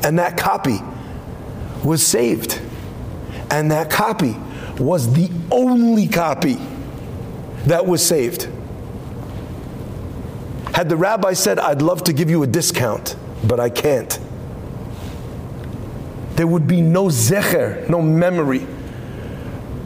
[0.04, 0.80] And that copy
[1.84, 2.62] was saved.
[3.50, 4.36] And that copy
[4.78, 6.58] was the only copy
[7.66, 8.50] that was saved.
[10.74, 13.16] Had the rabbi said, I'd love to give you a discount,
[13.48, 14.20] but I can't,
[16.36, 18.66] there would be no zecher, no memory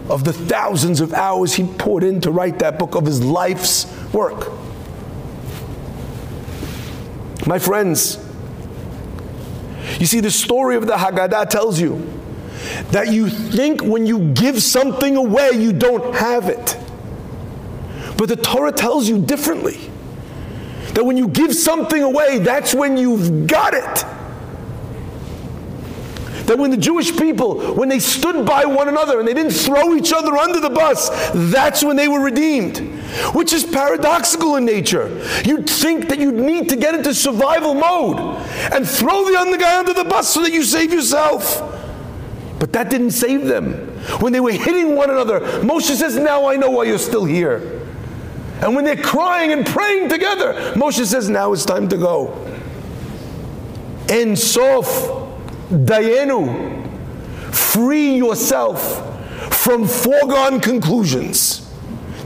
[0.09, 3.86] of the thousands of hours he poured in to write that book of his life's
[4.13, 4.49] work.
[7.45, 8.18] My friends,
[10.00, 12.22] you see, the story of the Haggadah tells you
[12.91, 16.78] that you think when you give something away, you don't have it.
[18.18, 19.80] But the Torah tells you differently.
[20.93, 24.16] That when you give something away, that's when you've got it.
[26.48, 29.93] That when the Jewish people, when they stood by one another and they didn't throw
[29.95, 31.10] each other under the bus,
[31.52, 32.78] that's when they were redeemed.
[33.36, 35.10] Which is paradoxical in nature.
[35.43, 38.20] You'd think that you'd need to get into survival mode
[38.72, 41.62] and throw the other guy under the bus so that you save yourself.
[42.60, 43.74] But that didn't save them.
[44.22, 47.82] When they were hitting one another, Moshe says, Now I know why you're still here.
[48.62, 52.34] And when they're crying and praying together, Moshe says, Now it's time to go.
[54.10, 55.26] En Sof,
[55.70, 59.03] Dayenu, free yourself
[59.53, 61.70] from foregone conclusions.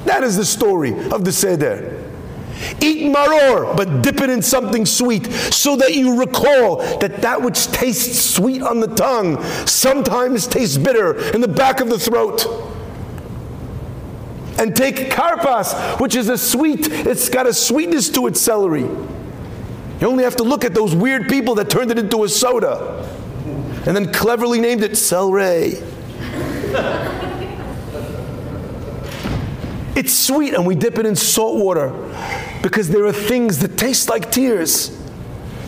[0.05, 1.97] That is the story of the Seder.
[2.79, 7.67] Eat maror, but dip it in something sweet so that you recall that that which
[7.67, 12.45] tastes sweet on the tongue sometimes tastes bitter in the back of the throat.
[14.59, 18.81] And take karpas, which is a sweet, it's got a sweetness to its celery.
[18.81, 23.20] You only have to look at those weird people that turned it into a soda
[23.85, 25.77] and then cleverly named it celery.
[29.95, 31.91] it's sweet, and we dip it in salt water
[32.61, 34.97] because there are things that taste like tears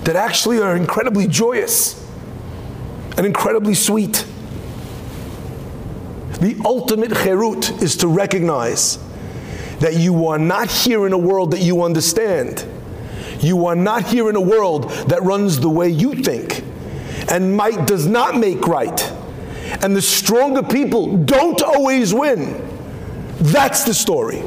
[0.04, 2.00] that actually are incredibly joyous
[3.18, 4.26] and incredibly sweet.
[6.40, 9.00] The ultimate cherut is to recognize
[9.80, 12.66] that you are not here in a world that you understand.
[13.40, 16.63] You are not here in a world that runs the way you think.
[17.30, 19.12] And might does not make right.
[19.82, 22.70] And the stronger people don't always win.
[23.40, 24.42] That's the story.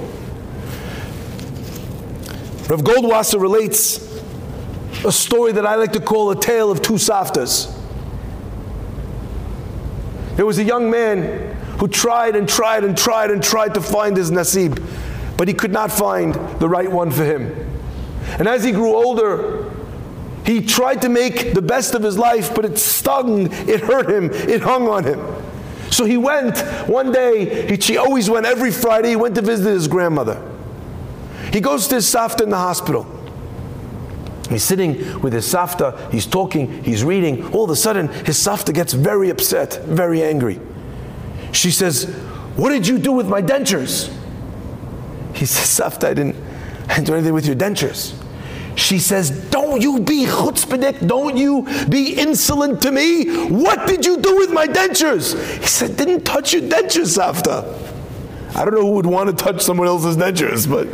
[2.68, 3.98] Rav Goldwasser relates
[5.04, 7.72] a story that I like to call a tale of two saftas.
[10.36, 14.16] There was a young man who tried and tried and tried and tried to find
[14.16, 14.82] his nasib,
[15.36, 17.54] but he could not find the right one for him.
[18.38, 19.70] And as he grew older,
[20.46, 24.30] he tried to make the best of his life, but it stung, it hurt him,
[24.30, 25.20] it hung on him.
[25.90, 29.68] So he went one day, he, she always went every Friday, he went to visit
[29.68, 30.40] his grandmother.
[31.52, 33.12] He goes to his safta in the hospital.
[34.48, 37.52] He's sitting with his safta, he's talking, he's reading.
[37.52, 40.60] All of a sudden, his safta gets very upset, very angry.
[41.50, 42.04] She says,
[42.54, 44.12] What did you do with my dentures?
[45.34, 46.36] He says, Safta, I didn't,
[46.88, 48.15] I didn't do anything with your dentures.
[48.76, 53.46] She says, Don't you be chutzpahdik, don't you be insolent to me.
[53.48, 55.34] What did you do with my dentures?
[55.60, 57.50] He said, Didn't touch your dentures, after.
[58.54, 60.88] I don't know who would want to touch someone else's dentures, but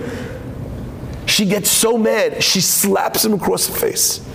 [1.28, 4.26] she gets so mad, she slaps him across the face.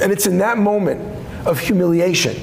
[0.00, 1.00] And it's in that moment
[1.46, 2.36] of humiliation,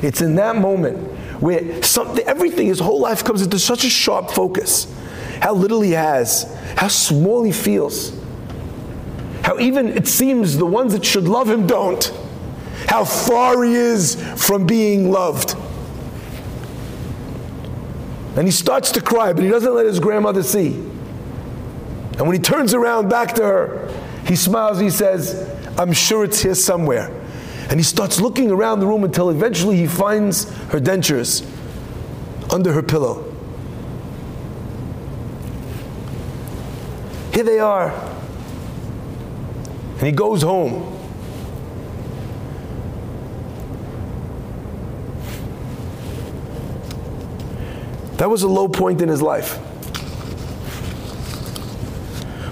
[0.00, 0.98] it's in that moment
[1.40, 4.94] where something, everything, his whole life comes into such a sharp focus.
[5.40, 8.19] How little he has, how small he feels,
[9.42, 12.12] how even it seems the ones that should love him don't,
[12.86, 15.56] how far he is from being loved.
[18.36, 20.74] And he starts to cry, but he doesn't let his grandmother see.
[20.74, 23.88] And when he turns around back to her,
[24.26, 27.10] he smiles he says, I'm sure it's here somewhere.
[27.70, 31.46] And he starts looking around the room until eventually he finds her dentures
[32.52, 33.24] under her pillow.
[37.32, 38.19] Here they are.
[40.00, 40.96] And he goes home.
[48.16, 49.58] That was a low point in his life.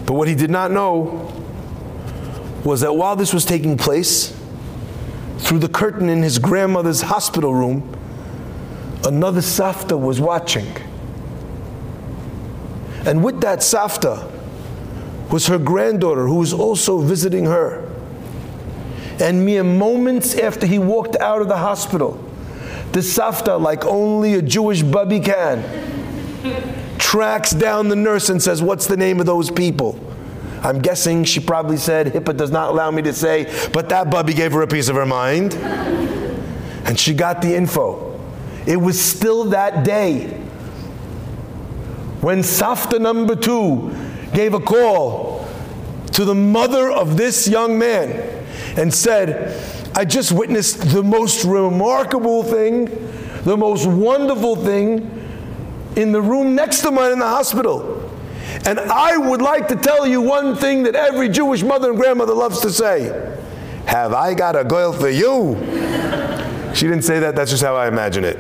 [0.05, 1.33] But what he did not know
[2.65, 4.39] was that while this was taking place,
[5.39, 7.97] through the curtain in his grandmother's hospital room,
[9.07, 10.67] another Safta was watching.
[13.07, 14.38] And with that Safta
[15.31, 17.87] was her granddaughter who was also visiting her.
[19.21, 22.25] And mere moments after he walked out of the hospital,
[22.93, 25.65] the Safta, like only a Jewish bubby can,
[26.99, 29.99] tracks down the nurse and says, What's the name of those people?
[30.63, 34.35] I'm guessing she probably said, HIPAA does not allow me to say, but that bubby
[34.35, 35.55] gave her a piece of her mind.
[35.55, 38.19] And she got the info.
[38.67, 40.27] It was still that day
[42.21, 43.91] when Safta number two
[44.33, 45.49] gave a call
[46.13, 48.11] to the mother of this young man
[48.77, 49.65] and said,
[49.95, 52.87] I just witnessed the most remarkable thing,
[53.45, 55.15] the most wonderful thing
[55.97, 58.09] in the room next to mine in the hospital.
[58.67, 62.35] And I would like to tell you one thing that every Jewish mother and grandmother
[62.35, 63.37] loves to say
[63.87, 65.57] Have I got a girl for you?
[66.75, 68.39] She didn't say that, that's just how I imagine it.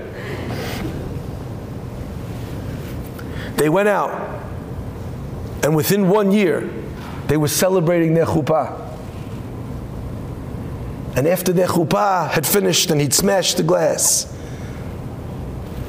[3.56, 4.37] They went out,
[5.62, 6.68] and within one year,
[7.26, 8.86] they were celebrating their chuppah.
[11.16, 14.34] And after their chuppah had finished and he'd smashed the glass,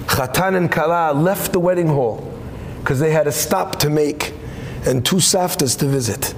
[0.07, 2.29] Chatan and Kala left the wedding hall
[2.79, 4.33] because they had a stop to make
[4.85, 6.33] and two saftas to visit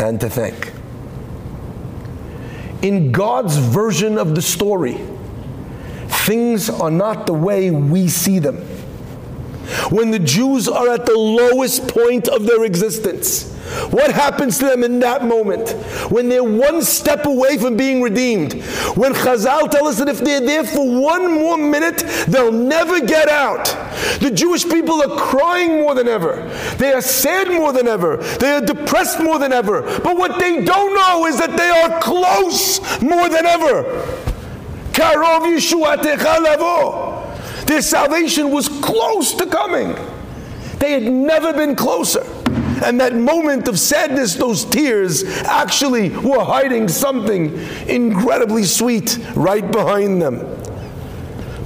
[0.00, 0.72] and to thank.
[2.82, 4.98] In God's version of the story,
[6.08, 8.66] things are not the way we see them.
[9.90, 13.52] When the Jews are at the lowest point of their existence,
[13.90, 15.70] what happens to them in that moment?
[16.10, 18.54] When they're one step away from being redeemed.
[18.96, 21.98] When Chazal tell us that if they're there for one more minute,
[22.28, 23.64] they'll never get out.
[24.20, 26.48] The Jewish people are crying more than ever.
[26.76, 28.16] They are sad more than ever.
[28.16, 29.82] They are depressed more than ever.
[30.00, 33.84] But what they don't know is that they are close more than ever.
[34.92, 35.42] Karov
[36.42, 37.11] lavo.
[37.72, 39.96] Their salvation was close to coming.
[40.76, 42.22] They had never been closer.
[42.84, 47.56] And that moment of sadness, those tears, actually were hiding something
[47.88, 50.40] incredibly sweet right behind them.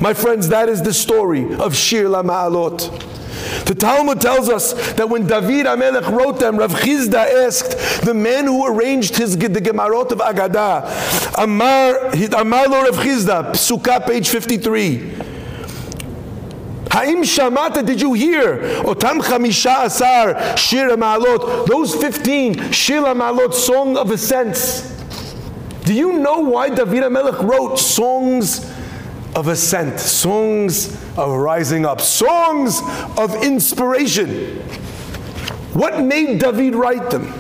[0.01, 3.65] My friends, that is the story of Shir LaMa'alot.
[3.65, 8.45] The Talmud tells us that when David Amelech wrote them, Rav Chisda asked the man
[8.45, 15.16] who arranged his the Gemarot of Agadah, Amar, Amar lo Rav Chisda, Psuka, page 53.
[16.97, 18.57] Haim Shamata, did you hear?
[18.83, 24.97] Otam Chamisha Asar, Shir Ma'alot, those 15, Shir Ma'alot, Song of Ascents.
[25.85, 28.65] Do you know why David Amelech wrote songs
[29.35, 32.81] of ascent, songs of rising up, songs
[33.19, 34.57] of inspiration?
[35.75, 37.31] What made David write them?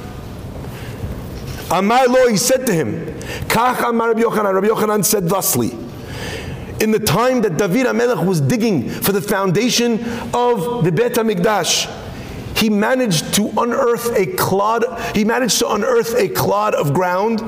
[1.70, 3.06] Amar lo, he said to him,
[3.48, 5.85] Kach Amar Rabbi Yochanan, Rabbi Yochanan said thusly,
[6.80, 9.94] in the time that David HaMelech was digging for the foundation
[10.34, 12.04] of the Bet HaMikdash,
[12.56, 17.42] he managed to unearth a clod he managed to unearth a clod of ground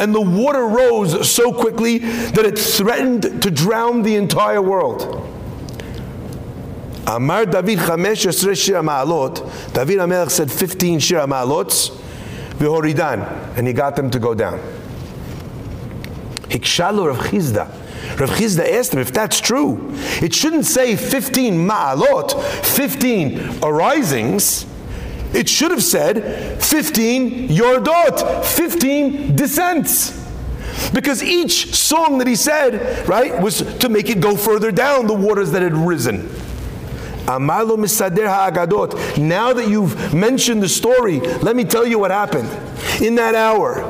[0.00, 5.24] and the water rose so quickly that it threatened to drown the entire world.
[7.06, 9.72] Amar David 15 shir ma'alot.
[9.72, 11.90] David HaMelech said 15 shir ma'alots
[12.58, 14.58] v'horidan and he got them to go down.
[16.48, 17.87] Hikshalo Rav Chisda
[18.18, 19.92] Rav Chisda asked him if that's true.
[20.22, 24.66] It shouldn't say 15 ma'alot, 15 arisings.
[25.32, 30.18] It should have said 15 yordot, 15 descents.
[30.92, 35.14] Because each song that he said, right, was to make it go further down the
[35.14, 36.28] waters that had risen.
[37.28, 39.18] Ha'agadot.
[39.18, 42.48] Now that you've mentioned the story, let me tell you what happened.
[43.02, 43.82] In that hour,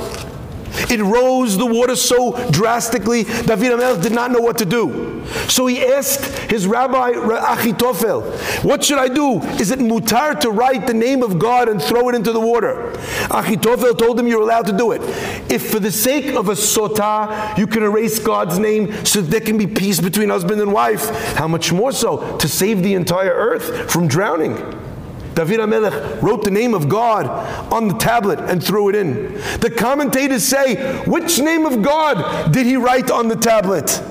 [0.91, 5.25] it rose the water so drastically, David Amelech did not know what to do.
[5.49, 9.41] So he asked his rabbi Achitophel, What should I do?
[9.61, 12.93] Is it mutar to write the name of God and throw it into the water?
[13.29, 15.03] Achitophel told him, You're allowed to do it.
[15.51, 19.41] If for the sake of a sotah, you can erase God's name so that there
[19.41, 23.33] can be peace between husband and wife, how much more so to save the entire
[23.33, 24.57] earth from drowning?
[25.39, 27.29] David HaMelech wrote the name of God
[27.73, 29.35] on the tablet and threw it in.
[29.61, 34.03] The commentators say, which name of God did he write on the tablet?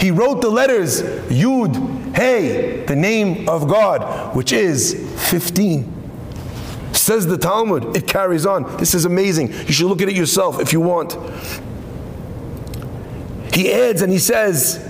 [0.00, 1.00] He wrote the letters
[1.30, 4.94] Yud, Hey, the name of God, which is
[5.30, 6.90] 15.
[6.92, 8.76] Says the Talmud, it carries on.
[8.78, 9.52] This is amazing.
[9.52, 11.16] You should look at it yourself if you want.
[13.54, 14.84] He adds and he says,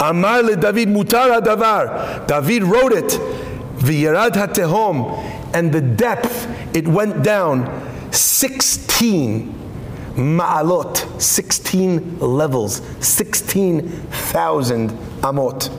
[0.00, 2.26] Amar le David mutar davar.
[2.26, 3.40] David wrote it
[3.80, 9.54] V'yarad hatehom, and the depth, it went down 16
[10.14, 14.90] ma'alot, 16 levels, 16,000
[15.22, 15.70] amot.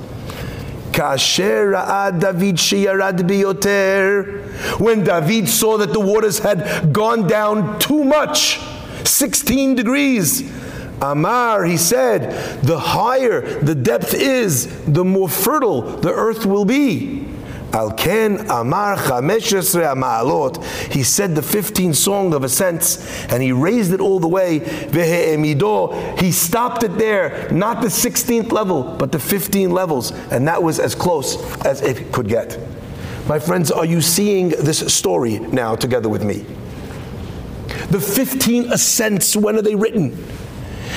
[0.91, 4.80] Kasher David sheyarad biyoter.
[4.80, 8.60] When David saw that the waters had gone down too much,
[9.06, 10.41] 16 degrees,
[11.02, 17.20] Amar, he said, the higher the depth is, the more fertile the earth will be.
[17.74, 20.63] Al Ken Amar Chameshesre Ma'alot.
[20.91, 24.59] He said the 15 song of ascents, and he raised it all the way.
[24.59, 26.19] Vehe'emido.
[26.19, 30.80] He stopped it there, not the 16th level, but the 15 levels, and that was
[30.80, 32.59] as close as it could get.
[33.28, 36.45] My friends, are you seeing this story now together with me?
[37.89, 40.17] The 15 ascents, when are they written?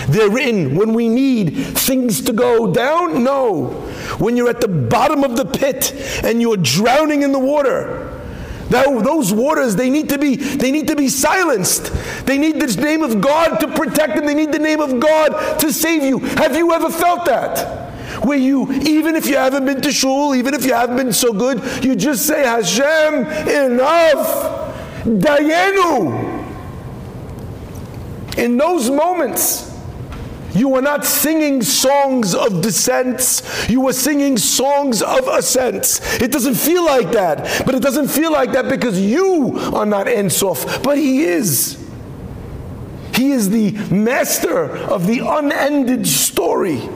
[0.08, 3.22] They're written when we need things to go down?
[3.22, 3.82] No.
[4.18, 5.92] When you're at the bottom of the pit
[6.24, 8.10] and you're drowning in the water.
[8.68, 11.92] those waters, they need to be, they need to be silenced.
[12.26, 14.26] They need the name of God to protect them.
[14.26, 16.18] They need the name of God to save you.
[16.18, 17.82] Have you ever felt that?
[18.24, 21.32] Where you, even if you haven't been to shul, even if you haven't been so
[21.32, 24.64] good, you just say, Hashem, enough.
[25.04, 26.42] Dayenu.
[28.38, 29.73] In those moments,
[30.54, 33.68] you were not singing songs of descents.
[33.68, 36.20] You were singing songs of ascents.
[36.22, 37.64] It doesn't feel like that.
[37.66, 41.80] But it doesn't feel like that because you are not Ein Sof, but He is.
[43.14, 46.88] He is the master of the unended story.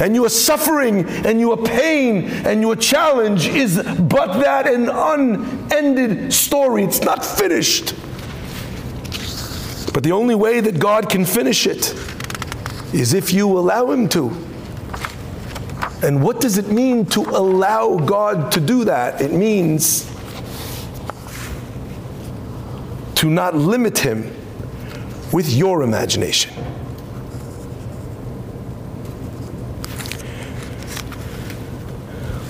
[0.00, 6.84] and your suffering and your pain and your challenge is but that an unended story.
[6.84, 7.96] It's not finished.
[9.92, 11.96] But the only way that God can finish it
[12.92, 14.28] is if you allow Him to.
[16.02, 19.20] And what does it mean to allow God to do that?
[19.20, 20.04] It means
[23.16, 24.32] to not limit Him
[25.32, 26.54] with your imagination.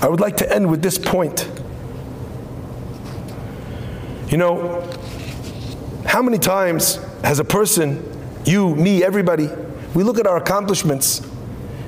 [0.01, 1.49] I would like to end with this point.
[4.29, 4.81] You know,
[6.05, 8.03] how many times has a person,
[8.45, 9.49] you, me, everybody,
[9.93, 11.19] we look at our accomplishments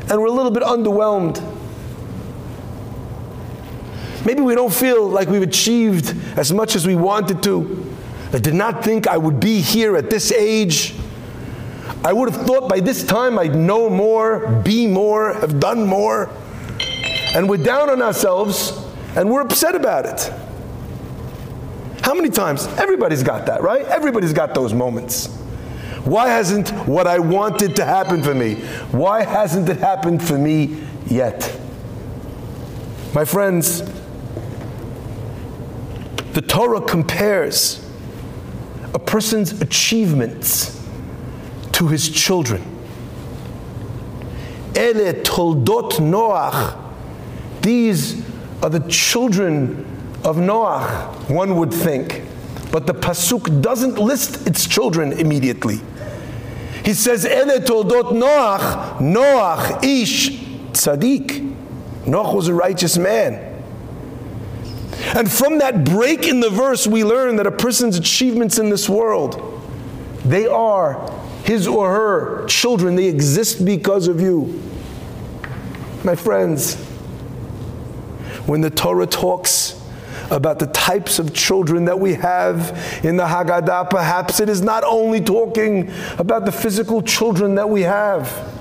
[0.10, 1.41] and we're a little bit underwhelmed.
[4.26, 7.95] Maybe we don't feel like we've achieved as much as we wanted to.
[8.34, 10.93] I did not think I would be here at this age.
[12.04, 16.30] I would have thought by this time I'd know more, be more, have done more.
[17.36, 18.74] And we're down on ourselves
[19.16, 20.32] and we're upset about it.
[22.02, 22.68] How many times?
[22.78, 23.86] Everybody's got that, right?
[23.86, 25.41] Everybody's got those moments.
[26.04, 28.56] Why hasn't what I wanted to happen for me?
[28.91, 31.58] Why hasn't it happened for me yet?
[33.14, 33.84] My friends,
[36.34, 37.86] the Torah compares
[38.93, 40.82] a person's achievements
[41.74, 42.62] to his children.
[44.76, 46.78] Ele toldot Noach.
[47.62, 48.26] These
[48.64, 49.86] are the children
[50.24, 52.24] of Noach, one would think.
[52.72, 55.82] But the Pasuk doesn't list its children immediately.
[56.86, 60.32] He says, Ele toldot Noach, Noach ish
[60.72, 61.55] tzaddik.
[62.05, 63.49] Noach was a righteous man.
[65.15, 68.88] And from that break in the verse, we learn that a person's achievements in this
[68.88, 69.61] world,
[70.24, 71.11] they are
[71.43, 72.95] his or her children.
[72.95, 74.61] They exist because of you.
[76.03, 76.76] My friends,
[78.45, 79.81] when the Torah talks
[80.32, 82.72] about the types of children that we have
[83.04, 87.82] in the Haggadah, perhaps it is not only talking about the physical children that we
[87.82, 88.58] have.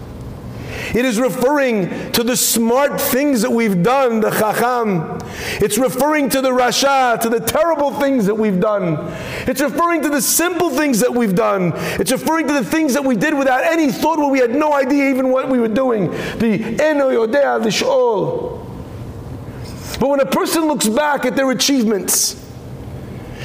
[0.95, 5.19] It is referring to the smart things that we've done, the chacham.
[5.63, 8.97] It's referring to the rasha, to the terrible things that we've done.
[9.47, 11.73] It's referring to the simple things that we've done.
[12.01, 14.73] It's referring to the things that we did without any thought where we had no
[14.73, 16.11] idea even what we were doing.
[16.11, 18.60] The eno yodea lish'ol.
[20.01, 22.35] But when a person looks back at their achievements,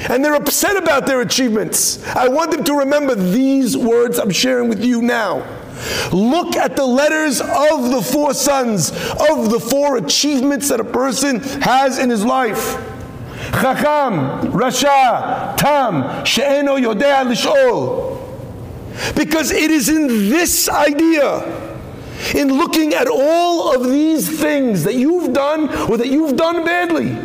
[0.08, 2.06] and they're upset about their achievements.
[2.08, 5.46] I want them to remember these words I'm sharing with you now.
[6.12, 11.40] Look at the letters of the four sons, of the four achievements that a person
[11.60, 12.76] has in his life.
[13.52, 18.16] Chacham, Rasha, Tam, She'eno Yodea Lish'ol.
[19.14, 21.65] Because it is in this idea,
[22.34, 27.16] in looking at all of these things that you've done or that you've done badly,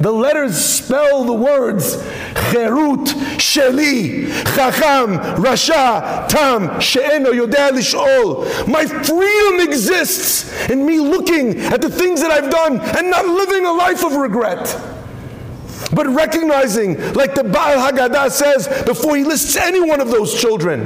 [0.00, 1.96] the letters spell the words
[2.52, 3.06] Cherut,
[3.38, 8.66] Sheli, Chacham, Rasha, Tam, She'eno, Yodea Lish'ol.
[8.66, 13.64] My freedom exists in me looking at the things that I've done and not living
[13.64, 14.91] a life of regret.
[15.94, 20.80] But recognizing, like the Baal Haggadah says before he lists any one of those children,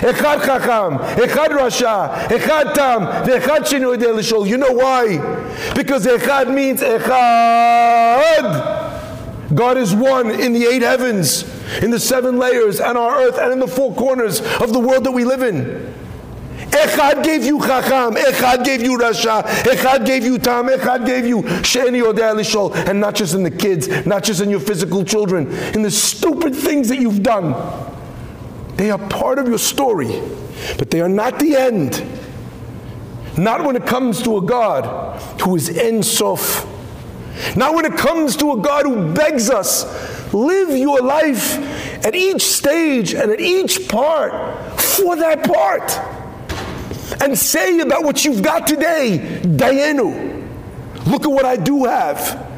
[0.00, 4.46] Echad Chacham, Echad Rasha, Echad Tam, Echad.
[4.46, 5.16] You know why?
[5.74, 8.50] Because Echad means Echad.
[9.54, 11.44] God is one in the eight heavens,
[11.82, 15.04] in the seven layers, and our earth, and in the four corners of the world
[15.04, 15.92] that we live in.
[16.70, 21.42] Echad gave you Chacham, Echad gave you Rasha, Echad gave you Tam, Echad gave you
[21.64, 25.50] She'eno Yodea Lish'ol, and not just in the kids, not just in your physical children,
[25.74, 27.54] in the stupid things that you've done.
[28.76, 30.22] They are part of your story,
[30.78, 32.04] but they are not the end.
[33.36, 36.66] Not when it comes to a God who is Ein Sof.
[37.56, 41.58] Not when it comes to a God who begs us, live your life
[42.06, 46.19] at each stage and at each part for that part
[47.20, 50.48] and say about what you've got today, Dayenu,
[51.06, 52.48] look at what I do have.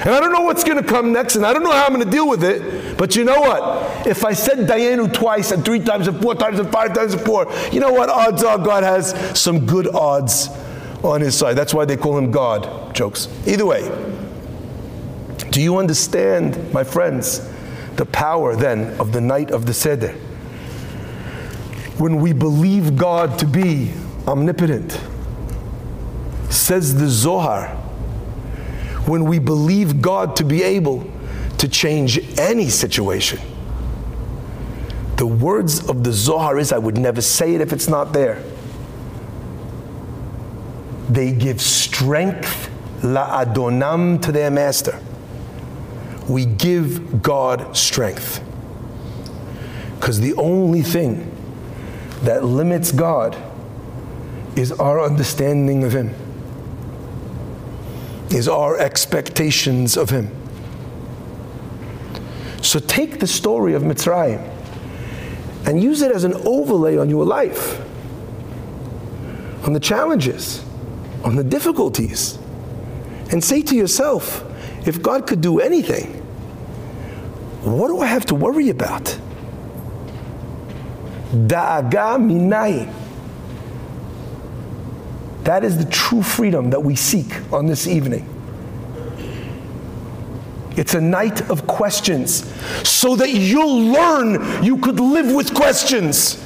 [0.00, 1.92] And I don't know what's going to come next, and I don't know how I'm
[1.92, 2.96] going to deal with it.
[2.96, 4.06] But you know what?
[4.06, 7.22] If I said Dayenu twice and three times and four times and five times and
[7.22, 8.08] four, you know what?
[8.08, 10.48] Odds are God has some good odds
[11.02, 11.54] on his side.
[11.54, 12.94] That's why they call him God.
[12.94, 13.28] Jokes.
[13.44, 13.88] Either way,
[15.50, 17.48] do you understand, my friends,
[17.96, 20.14] the power then of the night of the Seder?
[21.98, 23.92] When we believe God to be
[24.26, 25.00] omnipotent.
[26.50, 27.68] Says the Zohar,
[29.06, 31.10] when we believe God to be able
[31.58, 33.40] to change any situation.
[35.16, 38.42] The words of the Zohar is, I would never say it if it's not there.
[41.08, 42.70] they give strength
[43.02, 45.00] la adonam to their master.
[46.28, 48.44] We give God strength.
[49.98, 51.34] Because the only thing
[52.22, 53.36] that limits God
[54.56, 56.14] is our understanding of Him,
[58.30, 60.30] is our expectations of Him.
[62.62, 64.40] So take the story of Mitzrayim
[65.66, 67.80] and use it as an overlay on your life,
[69.64, 70.64] on the challenges,
[71.24, 72.38] on the difficulties,
[73.30, 74.44] and say to yourself,
[74.86, 76.14] if God could do anything,
[77.62, 79.18] what do I have to worry about?
[81.32, 82.92] Da'aga minayin.
[85.44, 88.28] That is the true freedom that we seek on this evening.
[90.76, 92.44] It's a night of questions
[92.88, 96.44] so that you'll learn you could live with questions.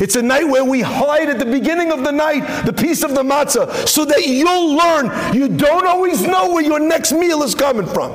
[0.00, 3.14] It's a night where we hide at the beginning of the night the piece of
[3.14, 7.54] the matzah so that you'll learn you don't always know where your next meal is
[7.54, 8.12] coming from.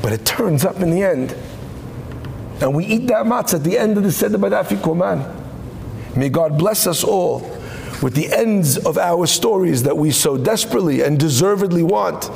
[0.00, 1.34] But it turns up in the end.
[2.62, 6.16] And we eat that matzah at the end of the Seder Badafikoman.
[6.16, 7.40] May God bless us all
[8.00, 12.30] with the ends of our stories that we so desperately and deservedly want.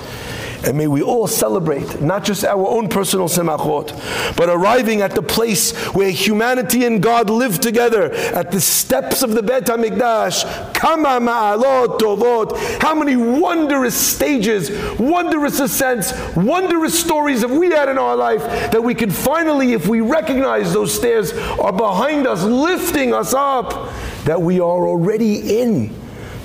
[0.65, 5.23] And may we all celebrate not just our own personal semachot, but arriving at the
[5.23, 10.75] place where humanity and God live together at the steps of the Bet HaMikdash.
[10.75, 12.57] Kama ma'alot tovot.
[12.83, 18.43] How many wondrous stages, wondrous ascents, wondrous stories have we had in our life
[18.73, 23.93] that we can finally, if we recognize those stairs are behind us, lifting us up,
[24.25, 25.95] that we are already in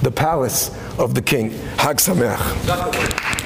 [0.02, 1.52] the palace of the King.
[1.78, 3.41] Hag Sameach.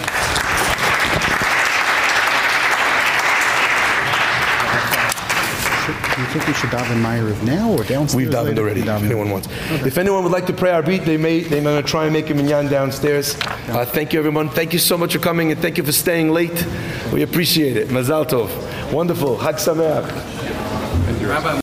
[6.16, 8.16] Do you think we should daven Ma'ariv now or downstairs?
[8.16, 8.61] We've davened later?
[8.61, 8.82] already.
[8.84, 8.99] Davened.
[8.99, 9.47] If anyone wants.
[9.86, 11.41] If anyone would like to pray Arvit, they may.
[11.41, 13.36] They're going to try and make a minyan downstairs.
[13.68, 14.47] Uh, thank you, everyone.
[14.47, 16.66] Thank you so much for coming, and thank you for staying late.
[17.11, 17.89] We appreciate it.
[17.89, 18.49] Mazal tov.
[18.93, 19.38] Wonderful.
[19.38, 20.07] Hag sameach.